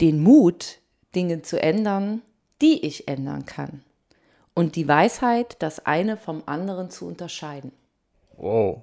Den 0.02 0.24
Mut, 0.24 0.80
Dinge 1.14 1.44
zu 1.44 1.62
ändern, 1.62 2.24
die 2.64 2.84
ich 2.84 3.08
ändern 3.08 3.46
kann. 3.46 3.84
Und 4.56 4.76
die 4.76 4.88
Weisheit, 4.88 5.58
das 5.62 5.86
eine 5.86 6.18
vom 6.18 6.42
anderen 6.48 6.90
zu 6.90 7.06
unterscheiden. 7.06 7.72
Wow. 8.38 8.82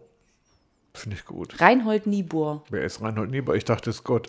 Finde 0.94 1.16
ich 1.16 1.24
gut. 1.24 1.60
Reinhold 1.60 2.06
Niebuhr. 2.06 2.62
Wer 2.70 2.84
ist 2.84 3.00
Reinhold 3.02 3.30
Niebuhr? 3.30 3.54
Ich 3.54 3.64
dachte, 3.64 3.90
es 3.90 3.96
ist 3.96 4.04
Gott. 4.04 4.28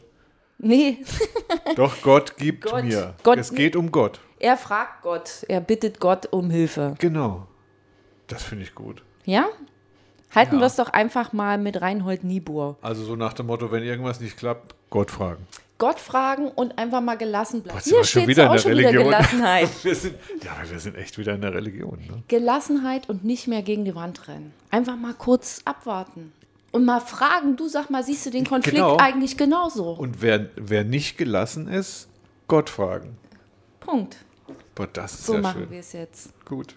Nee, 0.57 0.99
Doch, 1.75 2.01
Gott 2.01 2.37
gibt 2.37 2.63
Gott. 2.65 2.85
mir. 2.85 3.15
Gott 3.23 3.37
es 3.37 3.53
geht 3.53 3.75
um 3.75 3.91
Gott. 3.91 4.21
er 4.39 4.55
fragt 4.55 5.01
Gott, 5.01 5.43
er 5.49 5.59
bittet 5.59 5.99
Gott 5.99 6.27
um 6.31 6.49
Hilfe. 6.49 6.95
Genau. 6.99 7.47
Das 8.27 8.43
finde 8.43 8.63
ich 8.63 8.73
gut. 8.73 9.03
Ja? 9.25 9.47
Halten 10.33 10.55
Ja. 10.55 10.61
wir 10.61 10.67
es 10.67 10.77
doch 10.77 10.89
einfach 10.89 11.33
mal 11.33 11.57
mit 11.57 11.81
Reinhold 11.81 12.23
Niebuhr. 12.23 12.77
Also 12.81 13.03
so 13.03 13.15
nach 13.17 13.33
dem 13.33 13.47
Motto, 13.47 13.71
wenn 13.71 13.83
irgendwas 13.83 14.19
nicht 14.21 14.37
klappt, 14.37 14.75
Gott 14.93 15.09
fragen. 15.09 15.47
Gott 15.79 15.99
fragen 15.99 16.49
und 16.49 16.77
einfach 16.77 17.01
mal 17.01 17.15
gelassen 17.17 17.63
bleiben. 17.63 17.79
Boah, 17.79 17.83
schon 17.95 18.03
steht's 18.03 18.27
wieder 18.27 18.43
in 18.43 18.49
auch 18.49 18.53
der 18.53 18.59
schon 18.61 18.71
wieder 18.73 18.89
Religion. 18.89 19.05
Gelassenheit. 19.05 19.69
Wir 19.83 19.95
sind, 19.95 20.15
ja, 20.43 20.51
aber 20.51 20.69
wir 20.69 20.79
sind 20.79 20.95
echt 20.95 21.17
wieder 21.17 21.33
in 21.33 21.41
der 21.41 21.51
Religion. 21.55 21.97
Ne? 22.07 22.21
Gelassenheit 22.27 23.09
und 23.09 23.25
nicht 23.25 23.47
mehr 23.47 23.63
gegen 23.63 23.85
die 23.85 23.95
Wand 23.95 24.27
rennen. 24.27 24.53
Einfach 24.69 24.95
mal 24.95 25.15
kurz 25.15 25.61
abwarten. 25.65 26.31
Und 26.71 26.85
mal 26.85 26.99
fragen, 27.01 27.55
du 27.55 27.67
sag 27.67 27.89
mal, 27.89 28.03
siehst 28.03 28.23
du 28.27 28.29
den 28.29 28.45
Konflikt 28.45 28.77
Genau. 28.77 28.97
eigentlich 28.97 29.35
genauso? 29.35 29.93
Und 29.93 30.21
wer, 30.21 30.47
wer 30.57 30.83
nicht 30.83 31.17
gelassen 31.17 31.67
ist, 31.67 32.07
Gott 32.47 32.69
fragen. 32.69 33.17
Punkt. 33.79 34.17
Boah, 34.75 34.87
das 34.93 35.13
ist 35.15 35.25
So 35.25 35.33
ja 35.33 35.41
machen 35.41 35.67
wir 35.71 35.79
es 35.79 35.93
jetzt. 35.93 36.29
Gut. 36.45 36.75